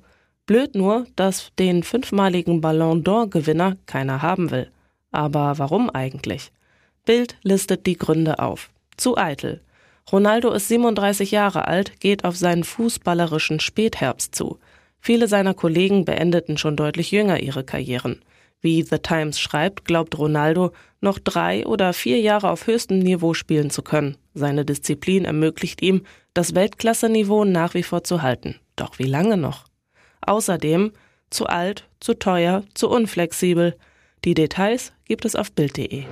Blöd 0.47 0.73
nur, 0.73 1.05
dass 1.15 1.51
den 1.59 1.83
fünfmaligen 1.83 2.61
Ballon 2.61 3.03
d'Or-Gewinner 3.03 3.77
keiner 3.85 4.23
haben 4.23 4.49
will. 4.49 4.71
Aber 5.17 5.57
warum 5.57 5.89
eigentlich? 5.89 6.51
Bild 7.03 7.37
listet 7.41 7.87
die 7.87 7.97
Gründe 7.97 8.37
auf. 8.37 8.69
Zu 8.97 9.17
eitel. 9.17 9.61
Ronaldo 10.11 10.51
ist 10.51 10.67
37 10.67 11.31
Jahre 11.31 11.67
alt, 11.67 11.99
geht 11.99 12.23
auf 12.23 12.37
seinen 12.37 12.63
fußballerischen 12.63 13.59
Spätherbst 13.59 14.35
zu. 14.35 14.59
Viele 14.99 15.27
seiner 15.27 15.55
Kollegen 15.55 16.05
beendeten 16.05 16.59
schon 16.59 16.75
deutlich 16.75 17.09
jünger 17.09 17.39
ihre 17.39 17.63
Karrieren. 17.63 18.21
Wie 18.61 18.83
The 18.83 18.99
Times 18.99 19.39
schreibt, 19.39 19.85
glaubt 19.85 20.19
Ronaldo, 20.19 20.71
noch 21.01 21.17
drei 21.17 21.65
oder 21.65 21.93
vier 21.93 22.19
Jahre 22.19 22.51
auf 22.51 22.67
höchstem 22.67 22.99
Niveau 22.99 23.33
spielen 23.33 23.71
zu 23.71 23.81
können. 23.81 24.17
Seine 24.35 24.65
Disziplin 24.65 25.25
ermöglicht 25.25 25.81
ihm, 25.81 26.03
das 26.35 26.53
Weltklasseniveau 26.53 27.43
nach 27.43 27.73
wie 27.73 27.81
vor 27.83 28.03
zu 28.03 28.21
halten. 28.21 28.59
Doch 28.75 28.99
wie 28.99 29.07
lange 29.07 29.37
noch? 29.37 29.65
Außerdem 30.21 30.91
zu 31.31 31.47
alt, 31.47 31.87
zu 31.99 32.13
teuer, 32.13 32.65
zu 32.75 32.87
unflexibel. 32.87 33.75
Die 34.25 34.33
Details 34.33 34.93
gibt 35.05 35.25
es 35.25 35.35
auf 35.35 35.51
Bild.de. 35.51 36.03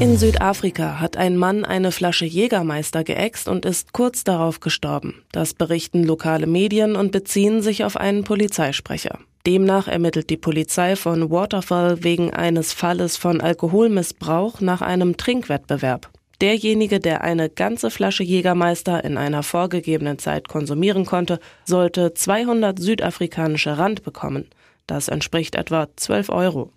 In 0.00 0.16
Südafrika 0.16 0.98
hat 0.98 1.18
ein 1.18 1.36
Mann 1.36 1.64
eine 1.64 1.92
Flasche 1.92 2.24
Jägermeister 2.24 3.04
geäxt 3.04 3.48
und 3.48 3.66
ist 3.66 3.92
kurz 3.92 4.24
darauf 4.24 4.60
gestorben. 4.60 5.22
Das 5.30 5.52
berichten 5.52 6.04
lokale 6.04 6.46
Medien 6.46 6.96
und 6.96 7.12
beziehen 7.12 7.60
sich 7.60 7.84
auf 7.84 7.98
einen 7.98 8.24
Polizeisprecher. 8.24 9.18
Demnach 9.46 9.88
ermittelt 9.88 10.30
die 10.30 10.36
Polizei 10.36 10.96
von 10.96 11.30
Waterfall 11.30 12.02
wegen 12.02 12.32
eines 12.32 12.72
Falles 12.72 13.16
von 13.16 13.40
Alkoholmissbrauch 13.40 14.60
nach 14.60 14.80
einem 14.80 15.16
Trinkwettbewerb. 15.16 16.10
Derjenige, 16.40 17.00
der 17.00 17.22
eine 17.22 17.50
ganze 17.50 17.90
Flasche 17.90 18.22
Jägermeister 18.22 19.04
in 19.04 19.18
einer 19.18 19.42
vorgegebenen 19.42 20.18
Zeit 20.18 20.48
konsumieren 20.48 21.04
konnte, 21.04 21.38
sollte 21.64 22.14
200 22.14 22.78
südafrikanische 22.78 23.76
Rand 23.76 24.02
bekommen. 24.02 24.46
Das 24.86 25.08
entspricht 25.08 25.54
etwa 25.54 25.88
12 25.94 26.30
Euro. 26.30 26.72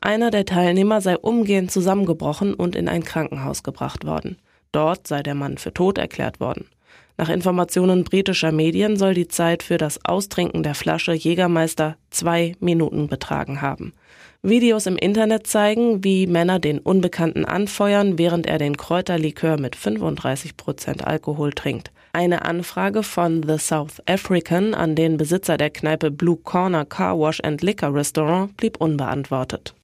Einer 0.00 0.30
der 0.30 0.44
Teilnehmer 0.44 1.00
sei 1.00 1.16
umgehend 1.16 1.70
zusammengebrochen 1.70 2.54
und 2.54 2.76
in 2.76 2.88
ein 2.88 3.02
Krankenhaus 3.02 3.62
gebracht 3.62 4.04
worden. 4.04 4.38
Dort 4.72 5.06
sei 5.06 5.22
der 5.22 5.34
Mann 5.34 5.58
für 5.58 5.72
tot 5.72 5.98
erklärt 5.98 6.40
worden. 6.40 6.66
Nach 7.18 7.30
Informationen 7.30 8.04
britischer 8.04 8.52
Medien 8.52 8.96
soll 8.96 9.14
die 9.14 9.28
Zeit 9.28 9.62
für 9.62 9.78
das 9.78 10.04
Austrinken 10.04 10.62
der 10.62 10.74
Flasche 10.74 11.14
Jägermeister 11.14 11.96
zwei 12.10 12.54
Minuten 12.60 13.08
betragen 13.08 13.62
haben. 13.62 13.94
Videos 14.42 14.86
im 14.86 14.96
Internet 14.96 15.46
zeigen, 15.46 16.04
wie 16.04 16.26
Männer 16.26 16.58
den 16.58 16.78
Unbekannten 16.78 17.46
anfeuern, 17.46 18.18
während 18.18 18.46
er 18.46 18.58
den 18.58 18.76
Kräuterlikör 18.76 19.58
mit 19.58 19.76
35 19.76 20.56
Prozent 20.58 21.06
Alkohol 21.06 21.52
trinkt. 21.52 21.90
Eine 22.16 22.46
Anfrage 22.46 23.02
von 23.02 23.42
The 23.42 23.58
South 23.58 24.00
African 24.06 24.72
an 24.72 24.94
den 24.94 25.18
Besitzer 25.18 25.58
der 25.58 25.68
Kneipe 25.68 26.10
Blue 26.10 26.38
Corner 26.38 26.86
Car 26.86 27.18
Wash 27.18 27.40
and 27.44 27.60
Liquor 27.60 27.92
Restaurant 27.92 28.56
blieb 28.56 28.78
unbeantwortet. 28.80 29.74